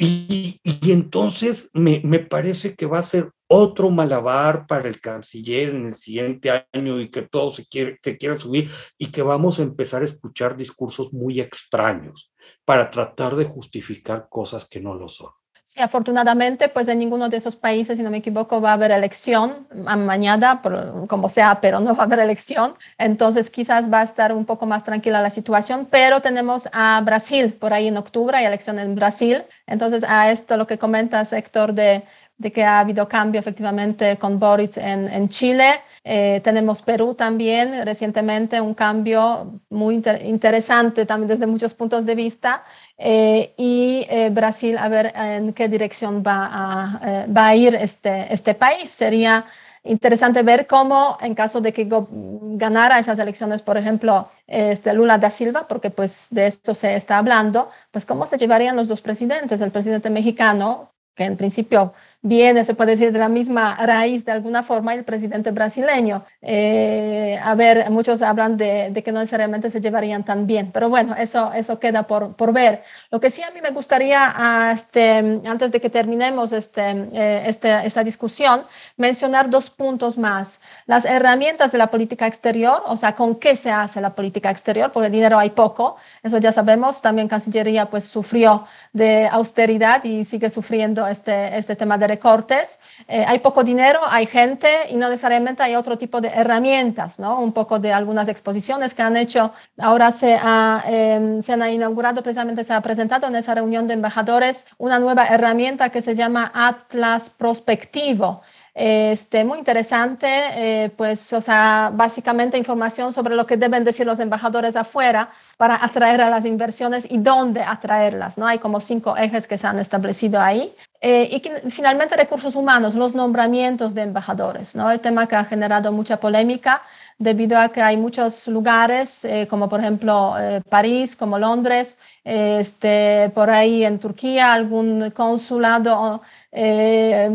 entonces 0.91 1.69
me, 1.73 2.01
me, 2.03 2.19
parece 2.19 2.75
que 2.75 2.85
va 2.85 2.99
a 2.99 3.03
ser 3.03 3.31
otro 3.47 3.89
malabar 3.89 4.67
para 4.67 4.89
el 4.89 4.99
canciller 4.99 5.69
en 5.69 5.85
el 5.87 5.95
siguiente 5.95 6.67
año 6.73 6.99
y 6.99 7.09
que 7.09 7.21
todo 7.21 7.49
se 7.49 7.65
quiere, 7.67 7.99
se 8.03 8.17
quiera 8.17 8.37
subir 8.37 8.69
y 8.97 9.11
que 9.11 9.21
vamos 9.21 9.59
a 9.59 9.63
empezar 9.63 10.01
a 10.01 10.05
escuchar 10.05 10.57
discursos 10.57 11.13
muy 11.13 11.39
extraños 11.39 12.33
para 12.65 12.91
tratar 12.91 13.37
de 13.37 13.45
justificar 13.45 14.27
cosas 14.29 14.67
que 14.67 14.81
no 14.81 14.93
lo 14.93 15.07
son. 15.07 15.31
Sí, 15.69 15.81
afortunadamente, 15.81 16.69
pues 16.69 16.87
en 16.87 16.97
ninguno 16.97 17.27
de 17.27 17.35
esos 17.35 17.57
países, 17.57 17.97
si 17.97 18.03
no 18.03 18.09
me 18.09 18.19
equivoco, 18.19 18.61
va 18.61 18.69
a 18.69 18.73
haber 18.73 18.89
elección 18.91 19.67
mañana, 19.73 20.61
como 21.09 21.27
sea, 21.27 21.59
pero 21.59 21.81
no 21.81 21.93
va 21.93 22.03
a 22.03 22.05
haber 22.05 22.19
elección. 22.19 22.75
Entonces, 22.97 23.49
quizás 23.49 23.91
va 23.91 23.99
a 23.99 24.03
estar 24.03 24.31
un 24.31 24.45
poco 24.45 24.65
más 24.65 24.85
tranquila 24.85 25.21
la 25.21 25.29
situación, 25.29 25.85
pero 25.91 26.21
tenemos 26.21 26.69
a 26.71 27.01
Brasil 27.03 27.51
por 27.51 27.73
ahí 27.73 27.87
en 27.89 27.97
octubre, 27.97 28.37
hay 28.37 28.45
elección 28.45 28.79
en 28.79 28.95
Brasil. 28.95 29.43
Entonces, 29.65 30.05
a 30.07 30.31
esto 30.31 30.55
lo 30.55 30.67
que 30.67 30.77
comenta 30.77 31.25
sector 31.25 31.73
de 31.73 32.05
de 32.37 32.51
que 32.51 32.63
ha 32.63 32.79
habido 32.79 33.07
cambio 33.07 33.39
efectivamente 33.39 34.17
con 34.17 34.39
Boric 34.39 34.77
en, 34.77 35.07
en 35.11 35.27
Chile. 35.29 35.81
Eh, 36.03 36.39
tenemos 36.43 36.81
Perú 36.81 37.15
también 37.15 37.83
recientemente, 37.83 38.61
un 38.61 38.73
cambio 38.75 39.59
muy 39.69 39.95
interesante 40.23 41.05
también 41.05 41.29
desde 41.29 41.47
muchos 41.47 41.73
puntos 41.73 42.05
de 42.05 42.15
vista. 42.15 42.63
Eh, 42.97 43.53
y 43.57 44.05
eh, 44.09 44.29
Brasil, 44.31 44.77
a 44.77 44.89
ver 44.89 45.13
en 45.15 45.53
qué 45.53 45.67
dirección 45.69 46.23
va 46.25 46.49
a, 46.51 47.25
va 47.27 47.47
a 47.47 47.55
ir 47.55 47.75
este, 47.75 48.33
este 48.33 48.53
país. 48.53 48.89
Sería 48.89 49.45
interesante 49.83 50.43
ver 50.43 50.67
cómo, 50.67 51.17
en 51.21 51.33
caso 51.35 51.61
de 51.61 51.73
que 51.73 51.87
ganara 51.89 52.99
esas 52.99 53.19
elecciones, 53.19 53.61
por 53.61 53.77
ejemplo, 53.77 54.29
este 54.47 54.93
Lula 54.93 55.17
da 55.17 55.29
Silva, 55.29 55.67
porque 55.67 55.89
pues 55.89 56.27
de 56.31 56.47
esto 56.47 56.73
se 56.73 56.95
está 56.95 57.17
hablando, 57.17 57.69
pues 57.91 58.05
cómo 58.05 58.27
se 58.27 58.37
llevarían 58.37 58.75
los 58.75 58.87
dos 58.87 59.01
presidentes, 59.01 59.61
el 59.61 59.71
presidente 59.71 60.09
mexicano, 60.09 60.91
que 61.15 61.25
en 61.25 61.37
principio 61.37 61.93
viene, 62.21 62.65
se 62.65 62.73
puede 62.73 62.91
decir, 62.91 63.11
de 63.11 63.19
la 63.19 63.29
misma 63.29 63.75
raíz 63.77 64.25
de 64.25 64.31
alguna 64.31 64.63
forma 64.63 64.93
el 64.93 65.03
presidente 65.03 65.51
brasileño. 65.51 66.23
Eh, 66.41 67.39
a 67.41 67.55
ver, 67.55 67.89
muchos 67.91 68.21
hablan 68.21 68.57
de, 68.57 69.01
que 69.03 69.11
no 69.11 69.19
necesariamente 69.19 69.69
se 69.69 69.79
llevarían 69.79 70.23
tan 70.23 70.47
bien, 70.47 70.71
pero 70.71 70.89
bueno, 70.89 71.15
eso, 71.15 71.51
eso 71.53 71.79
queda 71.79 72.03
por, 72.03 72.35
por 72.35 72.53
ver. 72.53 72.81
Lo 73.11 73.19
que 73.19 73.29
sí 73.29 73.43
a 73.43 73.51
mí 73.51 73.61
me 73.61 73.69
gustaría, 73.69 74.33
ah, 74.35 74.73
este, 74.75 75.41
antes 75.47 75.71
de 75.71 75.79
que 75.79 75.89
terminemos 75.89 76.51
este, 76.51 76.89
eh, 77.13 77.43
este, 77.45 77.85
esta 77.85 78.03
discusión, 78.03 78.63
mencionar 78.97 79.49
dos 79.49 79.69
puntos 79.69 80.17
más. 80.17 80.59
Las 80.85 81.05
herramientas 81.05 81.71
de 81.71 81.77
la 81.77 81.87
política 81.87 82.27
exterior, 82.27 82.83
o 82.87 82.97
sea, 82.97 83.15
con 83.15 83.35
qué 83.35 83.55
se 83.55 83.71
hace 83.71 84.01
la 84.01 84.15
política 84.15 84.49
exterior, 84.49 84.91
porque 84.91 85.09
dinero 85.09 85.37
hay 85.37 85.51
poco, 85.51 85.97
eso 86.23 86.37
ya 86.39 86.51
sabemos, 86.51 87.01
también 87.01 87.27
Cancillería 87.27 87.89
pues 87.89 88.05
sufrió 88.05 88.65
de 88.93 89.27
austeridad 89.27 90.03
y 90.03 90.25
sigue 90.25 90.49
sufriendo 90.49 91.05
este, 91.07 91.57
este 91.57 91.75
tema 91.75 91.97
de 91.97 92.06
recortes, 92.07 92.79
eh, 93.07 93.23
hay 93.27 93.39
poco 93.39 93.63
dinero, 93.63 93.99
hay 94.07 94.25
gente 94.25 94.67
y 94.89 94.95
no 94.95 95.09
necesariamente 95.09 95.63
hay 95.63 95.75
otro 95.75 95.97
tipo 95.97 96.21
de 96.21 96.29
herramientas, 96.29 97.19
¿no? 97.19 97.39
Un 97.39 97.53
poco 97.53 97.79
de 97.79 97.93
algunas 97.93 98.27
exposiciones 98.29 98.93
que 98.93 99.01
han 99.01 99.17
hecho, 99.17 99.53
ahora 99.77 100.11
se, 100.11 100.39
em, 100.85 101.41
se 101.41 101.53
han 101.53 101.73
inaugurado, 101.73 102.23
precisamente 102.23 102.63
se 102.63 102.73
ha 102.73 102.81
presentado 102.81 103.27
en 103.27 103.35
esa 103.35 103.55
reunión 103.55 103.87
de 103.87 103.93
embajadores 103.93 104.65
una 104.77 104.99
nueva 104.99 105.27
herramienta 105.27 105.89
que 105.89 106.01
se 106.01 106.15
llama 106.15 106.51
Atlas 106.53 107.29
Prospectivo 107.29 108.41
este, 108.79 109.43
muy 109.43 109.57
interesante, 109.57 110.27
eh, 110.29 110.91
pues, 110.95 111.33
o 111.33 111.41
sea, 111.41 111.89
básicamente 111.91 112.59
información 112.59 113.11
sobre 113.11 113.35
lo 113.35 113.47
que 113.47 113.57
deben 113.57 113.83
decir 113.83 114.05
los 114.05 114.19
embajadores 114.19 114.75
afuera 114.75 115.31
para 115.57 115.83
atraer 115.83 116.21
a 116.21 116.29
las 116.29 116.45
inversiones 116.45 117.07
y 117.09 117.17
dónde 117.17 117.63
atraerlas, 117.63 118.37
¿no? 118.37 118.45
Hay 118.45 118.59
como 118.59 118.79
cinco 118.79 119.17
ejes 119.17 119.47
que 119.47 119.57
se 119.57 119.65
han 119.65 119.79
establecido 119.79 120.39
ahí. 120.39 120.75
Eh, 120.99 121.41
y 121.63 121.69
finalmente 121.69 122.15
recursos 122.15 122.55
humanos, 122.55 122.95
los 122.95 123.13
nombramientos 123.13 123.93
de 123.93 124.01
embajadores, 124.01 124.75
¿no? 124.75 124.89
El 124.89 124.99
tema 124.99 125.27
que 125.27 125.35
ha 125.35 125.45
generado 125.45 125.91
mucha 125.91 126.19
polémica 126.19 126.81
debido 127.17 127.57
a 127.57 127.69
que 127.69 127.81
hay 127.81 127.97
muchos 127.97 128.47
lugares, 128.47 129.25
eh, 129.25 129.47
como 129.49 129.67
por 129.67 129.79
ejemplo 129.79 130.35
París, 130.69 131.15
como 131.15 131.39
Londres, 131.39 131.97
este, 132.23 133.31
por 133.33 133.49
ahí 133.49 133.85
en 133.85 133.99
Turquía, 133.99 134.51
algún 134.53 135.11
consulado 135.11 136.21
eh, 136.51 137.29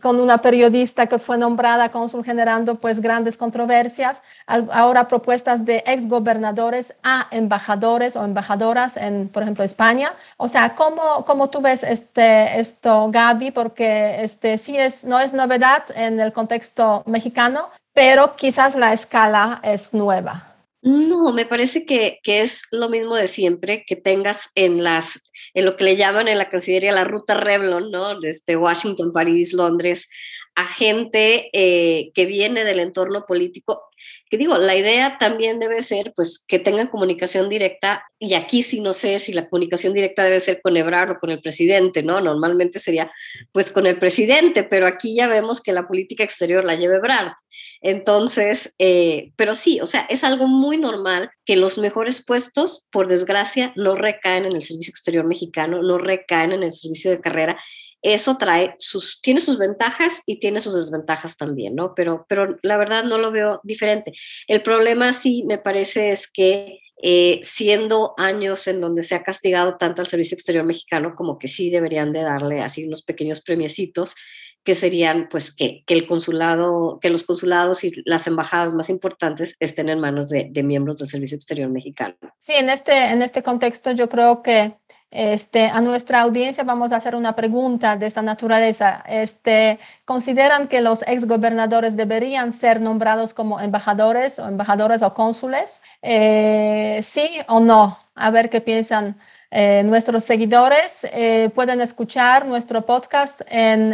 con 0.00 0.20
una 0.20 0.38
periodista 0.38 1.06
que 1.06 1.18
fue 1.18 1.38
nombrada 1.38 1.90
cónsul 1.90 2.24
generando 2.24 2.76
pues 2.76 3.00
grandes 3.00 3.36
controversias, 3.36 4.22
ahora 4.46 5.08
propuestas 5.08 5.64
de 5.64 5.82
exgobernadores 5.86 6.94
a 7.02 7.26
embajadores 7.30 8.14
o 8.14 8.24
embajadoras 8.24 8.96
en, 8.96 9.28
por 9.28 9.42
ejemplo, 9.42 9.64
España. 9.64 10.12
O 10.36 10.48
sea, 10.48 10.74
¿cómo, 10.74 11.24
cómo 11.24 11.50
tú 11.50 11.60
ves 11.60 11.82
este, 11.82 12.60
esto, 12.60 13.10
Gaby? 13.10 13.50
Porque 13.50 14.22
este, 14.22 14.58
sí 14.58 14.76
es, 14.76 15.04
no 15.04 15.18
es 15.18 15.34
novedad 15.34 15.84
en 15.96 16.20
el 16.20 16.32
contexto 16.32 17.02
mexicano, 17.06 17.70
pero 17.92 18.36
quizás 18.36 18.76
la 18.76 18.92
escala 18.92 19.60
es 19.64 19.92
nueva. 19.92 20.50
No, 20.82 21.32
me 21.32 21.44
parece 21.44 21.84
que, 21.84 22.20
es 22.24 22.62
lo 22.70 22.88
mismo 22.88 23.14
de 23.14 23.28
siempre, 23.28 23.84
que 23.86 23.96
tengas 23.96 24.50
en 24.54 24.82
las, 24.82 25.20
en 25.52 25.66
lo 25.66 25.76
que 25.76 25.84
le 25.84 25.96
llaman 25.96 26.26
en 26.26 26.38
la 26.38 26.48
Cancillería 26.48 26.92
la 26.92 27.04
ruta 27.04 27.34
Revlon, 27.34 27.90
¿no? 27.90 28.18
Desde 28.18 28.56
Washington, 28.56 29.12
París, 29.12 29.52
Londres, 29.52 30.08
a 30.54 30.64
gente 30.64 31.50
eh, 31.52 32.10
que 32.14 32.24
viene 32.24 32.64
del 32.64 32.80
entorno 32.80 33.26
político 33.26 33.89
que 34.28 34.38
digo, 34.38 34.58
la 34.58 34.76
idea 34.76 35.18
también 35.18 35.58
debe 35.58 35.82
ser 35.82 36.12
pues 36.14 36.44
que 36.46 36.58
tengan 36.58 36.86
comunicación 36.86 37.48
directa 37.48 38.04
y 38.18 38.34
aquí 38.34 38.62
sí 38.62 38.80
no 38.80 38.92
sé 38.92 39.18
si 39.18 39.32
la 39.32 39.48
comunicación 39.48 39.92
directa 39.92 40.24
debe 40.24 40.40
ser 40.40 40.60
con 40.60 40.76
Ebrard 40.76 41.12
o 41.12 41.18
con 41.18 41.30
el 41.30 41.40
presidente, 41.40 42.02
¿no? 42.02 42.20
Normalmente 42.20 42.78
sería 42.78 43.10
pues 43.52 43.72
con 43.72 43.86
el 43.86 43.98
presidente, 43.98 44.62
pero 44.62 44.86
aquí 44.86 45.14
ya 45.14 45.26
vemos 45.26 45.60
que 45.60 45.72
la 45.72 45.88
política 45.88 46.24
exterior 46.24 46.64
la 46.64 46.76
lleva 46.76 46.96
Ebrard. 46.96 47.32
Entonces, 47.80 48.74
eh, 48.78 49.32
pero 49.36 49.54
sí, 49.54 49.80
o 49.80 49.86
sea, 49.86 50.02
es 50.08 50.22
algo 50.24 50.46
muy 50.46 50.78
normal 50.78 51.30
que 51.44 51.56
los 51.56 51.78
mejores 51.78 52.24
puestos, 52.24 52.88
por 52.92 53.08
desgracia, 53.08 53.72
no 53.76 53.96
recaen 53.96 54.44
en 54.44 54.54
el 54.54 54.62
servicio 54.62 54.90
exterior 54.90 55.24
mexicano, 55.24 55.82
no 55.82 55.98
recaen 55.98 56.52
en 56.52 56.62
el 56.62 56.72
servicio 56.72 57.10
de 57.10 57.20
carrera 57.20 57.58
eso 58.02 58.38
trae 58.38 58.74
sus, 58.78 59.20
tiene 59.20 59.40
sus 59.40 59.58
ventajas 59.58 60.22
y 60.26 60.40
tiene 60.40 60.60
sus 60.60 60.74
desventajas 60.74 61.36
también, 61.36 61.74
¿no? 61.74 61.94
Pero, 61.94 62.24
pero 62.28 62.58
la 62.62 62.76
verdad 62.76 63.04
no 63.04 63.18
lo 63.18 63.30
veo 63.30 63.60
diferente. 63.62 64.12
El 64.46 64.62
problema 64.62 65.12
sí 65.12 65.44
me 65.46 65.58
parece 65.58 66.12
es 66.12 66.30
que 66.30 66.80
eh, 67.02 67.40
siendo 67.42 68.14
años 68.18 68.66
en 68.66 68.80
donde 68.80 69.02
se 69.02 69.14
ha 69.14 69.22
castigado 69.22 69.76
tanto 69.76 70.02
al 70.02 70.08
Servicio 70.08 70.34
Exterior 70.34 70.64
Mexicano, 70.64 71.14
como 71.14 71.38
que 71.38 71.48
sí 71.48 71.70
deberían 71.70 72.12
de 72.12 72.22
darle 72.22 72.60
así 72.60 72.84
unos 72.84 73.02
pequeños 73.02 73.40
premiecitos 73.40 74.14
que 74.62 74.74
serían 74.74 75.28
pues 75.30 75.54
que, 75.54 75.82
que, 75.86 75.94
el 75.94 76.06
consulado, 76.06 76.98
que 77.00 77.08
los 77.08 77.24
consulados 77.24 77.82
y 77.84 77.92
las 78.04 78.26
embajadas 78.26 78.74
más 78.74 78.90
importantes 78.90 79.56
estén 79.58 79.88
en 79.88 80.00
manos 80.00 80.28
de, 80.28 80.48
de, 80.50 80.62
miembros 80.62 80.98
del 80.98 81.08
Servicio 81.08 81.36
Exterior 81.36 81.70
mexicano. 81.70 82.16
Sí, 82.38 82.52
en 82.52 82.68
este, 82.68 82.92
en 82.92 83.22
este 83.22 83.42
contexto 83.42 83.92
yo 83.92 84.10
creo 84.10 84.42
que 84.42 84.76
este, 85.10 85.64
a 85.66 85.80
nuestra 85.80 86.20
audiencia 86.20 86.62
vamos 86.62 86.92
a 86.92 86.96
hacer 86.96 87.16
una 87.16 87.34
pregunta 87.34 87.96
de 87.96 88.06
esta 88.06 88.22
naturaleza. 88.22 89.02
Este, 89.08 89.80
¿Consideran 90.04 90.68
que 90.68 90.80
los 90.80 91.02
exgobernadores 91.02 91.96
deberían 91.96 92.52
ser 92.52 92.80
nombrados 92.80 93.34
como 93.34 93.60
embajadores 93.60 94.38
o 94.38 94.46
embajadoras 94.46 95.02
o 95.02 95.12
cónsules? 95.12 95.82
Eh, 96.02 97.00
¿Sí 97.04 97.28
o 97.48 97.58
no? 97.58 97.98
A 98.14 98.30
ver 98.30 98.50
qué 98.50 98.60
piensan 98.60 99.18
eh, 99.50 99.82
nuestros 99.84 100.22
seguidores. 100.22 101.04
Eh, 101.12 101.50
pueden 101.56 101.80
escuchar 101.80 102.46
nuestro 102.46 102.86
podcast 102.86 103.40
en, 103.48 103.92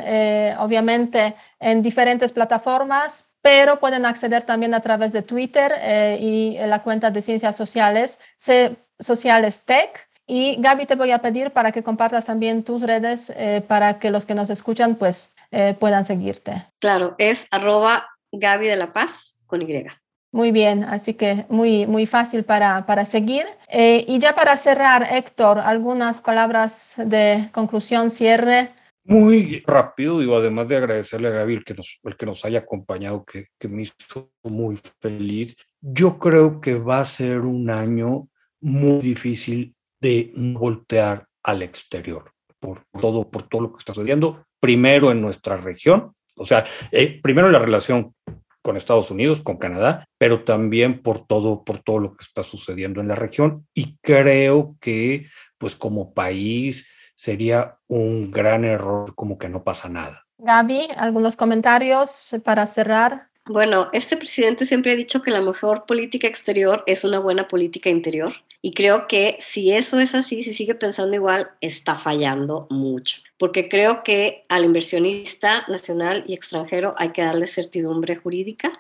obviamente, 0.59 1.35
en 1.61 1.81
diferentes 1.81 2.31
plataformas, 2.31 3.25
pero 3.41 3.79
pueden 3.79 4.05
acceder 4.05 4.43
también 4.43 4.75
a 4.75 4.81
través 4.81 5.13
de 5.13 5.23
Twitter 5.23 5.73
y 6.21 6.59
la 6.59 6.83
cuenta 6.83 7.11
de 7.11 7.23
Ciencias 7.23 7.57
Sociales, 7.57 8.19
Sociales 8.99 9.65
Tech. 9.65 10.06
Y 10.27 10.57
Gaby, 10.61 10.87
te 10.87 10.97
voy 10.97 11.13
a 11.13 11.21
pedir 11.21 11.53
para 11.53 11.71
que 11.71 11.85
compartas 11.85 12.27
también 12.27 12.65
tus 12.65 12.83
redes 12.83 13.33
eh, 13.37 13.63
para 13.67 14.01
que 14.01 14.11
los 14.11 14.27
que 14.27 14.35
nos 14.35 14.51
escuchan 14.51 14.97
pues 14.97 15.33
eh, 15.53 15.77
puedan 15.79 16.05
seguirte. 16.05 16.67
Claro, 16.81 17.15
es 17.19 17.47
arroba 17.53 18.09
Gaby 18.33 18.67
de 18.67 18.77
la 18.77 18.93
Paz 18.93 19.37
con 19.47 19.63
Y. 19.63 19.87
Muy 20.33 20.51
bien, 20.51 20.83
así 20.83 21.15
que 21.15 21.47
muy, 21.49 21.87
muy 21.87 22.07
fácil 22.07 22.45
para, 22.45 22.85
para 22.87 23.05
seguir. 23.05 23.47
Eh, 23.69 24.05
y 24.09 24.19
ya 24.19 24.35
para 24.35 24.57
cerrar, 24.57 25.07
Héctor, 25.11 25.61
algunas 25.61 26.21
palabras 26.21 26.95
de 26.99 27.49
conclusión, 27.53 28.11
cierre. 28.11 28.71
Muy 29.05 29.63
rápido, 29.65 30.19
digo, 30.19 30.37
además 30.37 30.67
de 30.67 30.77
agradecerle 30.77 31.29
a 31.29 31.31
Gaby 31.31 31.55
el 31.55 31.65
que 31.65 31.75
nos, 31.75 32.01
el 32.03 32.17
que 32.17 32.27
nos 32.27 32.45
haya 32.45 32.59
acompañado, 32.59 33.25
que, 33.25 33.47
que 33.57 33.69
me 33.69 33.83
hizo 33.83 34.31
muy 34.43 34.77
feliz. 35.01 35.57
Yo 35.81 36.19
creo 36.19 36.61
que 36.61 36.75
va 36.75 37.01
a 37.01 37.05
ser 37.05 37.43
un 37.43 37.71
año 37.71 38.29
muy 38.61 38.99
difícil 38.99 39.76
de 40.07 40.31
voltear 40.37 41.27
al 41.43 41.63
exterior 41.63 42.31
por 42.61 42.85
todo, 43.01 43.29
por 43.29 43.43
todo 43.49 43.63
lo 43.63 43.73
que 43.73 43.79
está 43.79 43.93
sucediendo, 43.93 44.47
primero 44.61 45.11
en 45.11 45.21
nuestra 45.21 45.57
región, 45.57 46.13
o 46.37 46.47
sea, 46.47 46.65
eh, 46.93 47.21
primero 47.21 47.49
en 47.49 47.53
la 47.53 47.59
relación 47.59 48.15
con 48.63 48.77
Estados 48.77 49.11
Unidos, 49.11 49.43
con 49.43 49.57
Canadá, 49.57 50.05
pero 50.17 50.45
también 50.45 51.03
por 51.03 51.27
todo, 51.27 51.65
por 51.65 51.83
todo 51.83 51.99
lo 51.99 52.17
que 52.17 52.23
está 52.23 52.45
sucediendo 52.45 53.01
en 53.01 53.09
la 53.09 53.17
región. 53.17 53.67
Y 53.75 53.97
creo 53.99 54.77
que, 54.81 55.27
pues 55.59 55.75
como 55.77 56.15
país, 56.15 56.87
sería 57.17 57.77
un 57.89 58.31
gran 58.31 58.65
error 58.65 59.15
como 59.15 59.39
que 59.39 59.49
no 59.49 59.65
pasa 59.65 59.89
nada. 59.89 60.25
Gaby, 60.39 60.89
algunos 60.97 61.35
comentarios 61.35 62.37
para 62.45 62.67
cerrar. 62.67 63.26
Bueno, 63.49 63.91
este 63.93 64.17
presidente 64.17 64.67
siempre 64.67 64.93
ha 64.93 64.97
dicho 64.97 65.23
que 65.23 65.31
la 65.31 65.41
mejor 65.41 65.87
política 65.87 66.27
exterior 66.27 66.83
es 66.87 67.05
una 67.05 67.21
buena 67.21 67.47
política 67.47 67.89
interior. 67.89 68.35
Y 68.61 68.75
creo 68.75 69.07
que 69.07 69.37
si 69.39 69.71
eso 69.71 70.01
es 70.01 70.17
así, 70.17 70.43
si 70.43 70.53
sigue 70.53 70.75
pensando 70.75 71.15
igual, 71.15 71.51
está 71.61 71.97
fallando 71.97 72.67
mucho. 72.71 73.23
Porque 73.39 73.69
creo 73.69 74.03
que 74.03 74.45
al 74.49 74.65
inversionista 74.65 75.65
nacional 75.69 76.25
y 76.27 76.35
extranjero 76.35 76.97
hay 76.99 77.11
que 77.11 77.23
darle 77.23 77.47
certidumbre 77.47 78.17
jurídica 78.17 78.73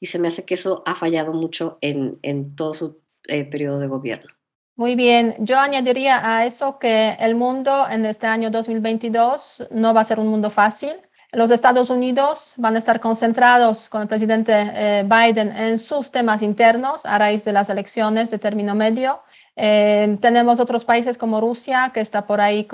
y 0.00 0.06
se 0.06 0.18
me 0.18 0.28
hace 0.28 0.44
que 0.44 0.52
eso 0.52 0.82
ha 0.84 0.94
fallado 0.94 1.32
mucho 1.32 1.78
en, 1.80 2.54
todo 2.54 2.74
su 2.74 3.00
eh, 3.26 3.44
periodo 3.44 3.78
de 3.78 3.86
gobierno. 3.86 4.30
Muy 4.76 4.96
bien, 4.96 5.36
yo 5.38 5.58
añadiría 5.58 6.20
a 6.36 6.44
eso 6.44 6.78
que 6.78 7.16
el 7.20 7.34
mundo 7.34 7.86
en 7.90 8.04
este 8.04 8.26
año 8.26 8.50
2022 8.50 9.68
no 9.70 9.94
va 9.94 10.02
a 10.02 10.04
ser 10.04 10.18
un 10.18 10.28
mundo 10.28 10.50
fácil. 10.50 10.92
Los 11.32 11.52
Estados 11.52 11.90
Unidos 11.90 12.54
van 12.56 12.74
a 12.74 12.80
estar 12.80 12.98
concentrados 12.98 13.88
con 13.88 14.02
el 14.02 14.08
presidente 14.08 14.52
eh, 14.52 15.04
Biden 15.06 15.56
en 15.56 15.78
sus 15.78 16.10
temas 16.10 16.42
internos 16.42 17.06
a 17.06 17.18
raíz 17.18 17.44
de 17.44 17.52
las 17.52 17.70
elecciones 17.70 18.32
de 18.32 18.40
término 18.40 18.74
medio. 18.74 19.22
Eh, 19.54 20.18
tenemos 20.20 20.58
otros 20.58 20.84
países 20.84 21.16
como 21.16 21.40
Rusia 21.40 21.92
que 21.94 22.00
está 22.00 22.26
por 22.26 22.40
ahí 22.40 22.66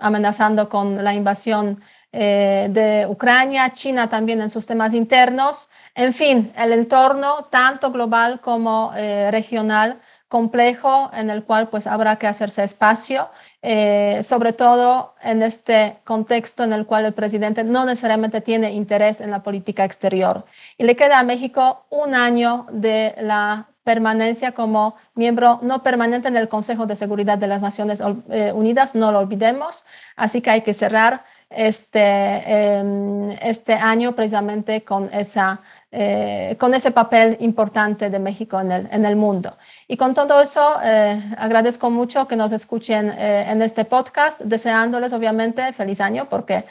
amenazando 0.00 0.68
con 0.68 1.02
la 1.02 1.14
invasión 1.14 1.80
eh, 2.12 2.68
de 2.70 3.06
Ucrania, 3.08 3.72
China 3.72 4.10
también 4.10 4.42
en 4.42 4.50
sus 4.50 4.66
temas 4.66 4.92
internos. 4.92 5.70
En 5.94 6.12
fin, 6.12 6.52
el 6.58 6.72
entorno 6.72 7.44
tanto 7.44 7.90
global 7.92 8.40
como 8.42 8.92
regional 9.30 9.98
complejo 10.28 11.10
en 11.12 11.28
el 11.28 11.44
cual 11.44 11.68
pues 11.68 11.86
habrá 11.86 12.16
que 12.16 12.26
hacerse 12.26 12.64
espacio, 12.64 13.28
eh, 13.62 14.22
sobre 14.24 14.52
todo 14.52 15.14
en 15.22 15.40
este 15.40 15.98
contexto 16.04 16.64
en 16.64 16.72
el 16.72 16.84
cual 16.84 17.04
el 17.04 17.12
presidente 17.12 17.62
no 17.62 17.84
necesariamente 17.84 18.40
tiene 18.40 18.72
interés 18.72 19.20
en 19.20 19.30
la 19.30 19.44
política 19.44 19.84
exterior. 19.84 20.44
Y 20.78 20.84
le 20.84 20.96
queda 20.96 21.20
a 21.20 21.22
México 21.22 21.86
un 21.88 22.14
año 22.16 22.66
de 22.72 23.14
la 23.20 23.68
permanencia 23.84 24.52
como 24.52 24.96
miembro 25.14 25.60
no 25.62 25.82
permanente 25.82 26.28
en 26.28 26.36
el 26.36 26.48
Consejo 26.48 26.86
de 26.86 26.96
Seguridad 26.96 27.38
de 27.38 27.46
las 27.48 27.62
Naciones 27.62 28.02
eh, 28.30 28.52
Unidas, 28.52 28.94
no 28.94 29.10
lo 29.12 29.20
olvidemos, 29.20 29.84
así 30.16 30.40
que 30.40 30.50
hay 30.50 30.62
que 30.62 30.74
cerrar 30.74 31.24
este, 31.50 32.78
em, 32.78 33.30
este 33.42 33.74
año 33.74 34.14
precisamente 34.14 34.82
con 34.82 35.10
esa 35.12 35.60
eh, 35.94 36.56
con 36.58 36.72
ese 36.72 36.90
papel 36.90 37.36
importante 37.40 38.08
de 38.08 38.18
México 38.18 38.58
en 38.58 38.72
el, 38.72 38.88
en 38.90 39.04
el 39.04 39.14
mundo. 39.14 39.58
Y 39.92 39.98
con 39.98 40.14
todo 40.14 40.40
eso, 40.40 40.80
eh, 40.82 41.22
agradezco 41.36 41.90
mucho 41.90 42.26
que 42.26 42.34
nos 42.34 42.50
escuchen 42.50 43.10
eh, 43.10 43.44
en 43.46 43.60
este 43.60 43.84
podcast, 43.84 44.40
deseándoles 44.40 45.12
obviamente 45.12 45.70
feliz 45.74 46.00
año 46.00 46.30
porque 46.30 46.64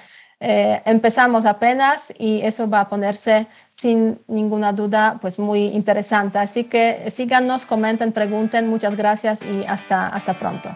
empezamos 0.44 1.46
apenas 1.46 2.12
y 2.18 2.42
eso 2.42 2.68
va 2.68 2.80
a 2.80 2.88
ponerse 2.88 3.46
sin 3.70 4.20
ninguna 4.28 4.74
duda 4.74 5.20
pues 5.22 5.38
muy 5.38 5.68
interesante. 5.68 6.40
Así 6.40 6.64
que 6.64 7.12
síganos, 7.12 7.68
comenten, 7.68 8.12
pregunten. 8.12 8.68
Muchas 8.68 8.98
gracias 8.98 9.44
y 9.44 9.64
hasta, 9.68 10.08
hasta 10.08 10.34
pronto. 10.34 10.76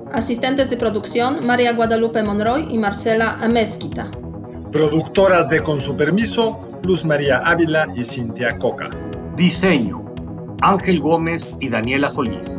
Asistentes 0.13 0.69
de 0.69 0.75
producción, 0.75 1.45
María 1.45 1.71
Guadalupe 1.73 2.21
Monroy 2.21 2.67
y 2.69 2.77
Marcela 2.77 3.37
Amezquita. 3.39 4.11
Productoras 4.69 5.47
de 5.47 5.61
Con 5.61 5.79
su 5.79 5.95
permiso, 5.95 6.59
Luz 6.83 7.05
María 7.05 7.37
Ávila 7.45 7.87
y 7.95 8.03
Cintia 8.03 8.57
Coca. 8.57 8.89
Diseño, 9.37 10.05
Ángel 10.61 10.99
Gómez 10.99 11.55
y 11.61 11.69
Daniela 11.69 12.09
Solís. 12.09 12.49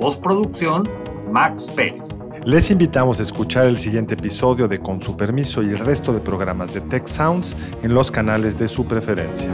Postproducción, 0.00 0.84
Max 1.30 1.66
Pérez. 1.76 2.02
Les 2.44 2.70
invitamos 2.70 3.20
a 3.20 3.22
escuchar 3.22 3.66
el 3.66 3.78
siguiente 3.78 4.14
episodio 4.14 4.66
de 4.66 4.78
Con 4.78 5.00
su 5.00 5.14
permiso 5.16 5.62
y 5.62 5.70
el 5.70 5.78
resto 5.80 6.12
de 6.12 6.20
programas 6.20 6.72
de 6.72 6.80
Tech 6.82 7.06
Sounds 7.06 7.54
en 7.82 7.92
los 7.92 8.10
canales 8.10 8.58
de 8.58 8.66
su 8.66 8.86
preferencia. 8.86 9.50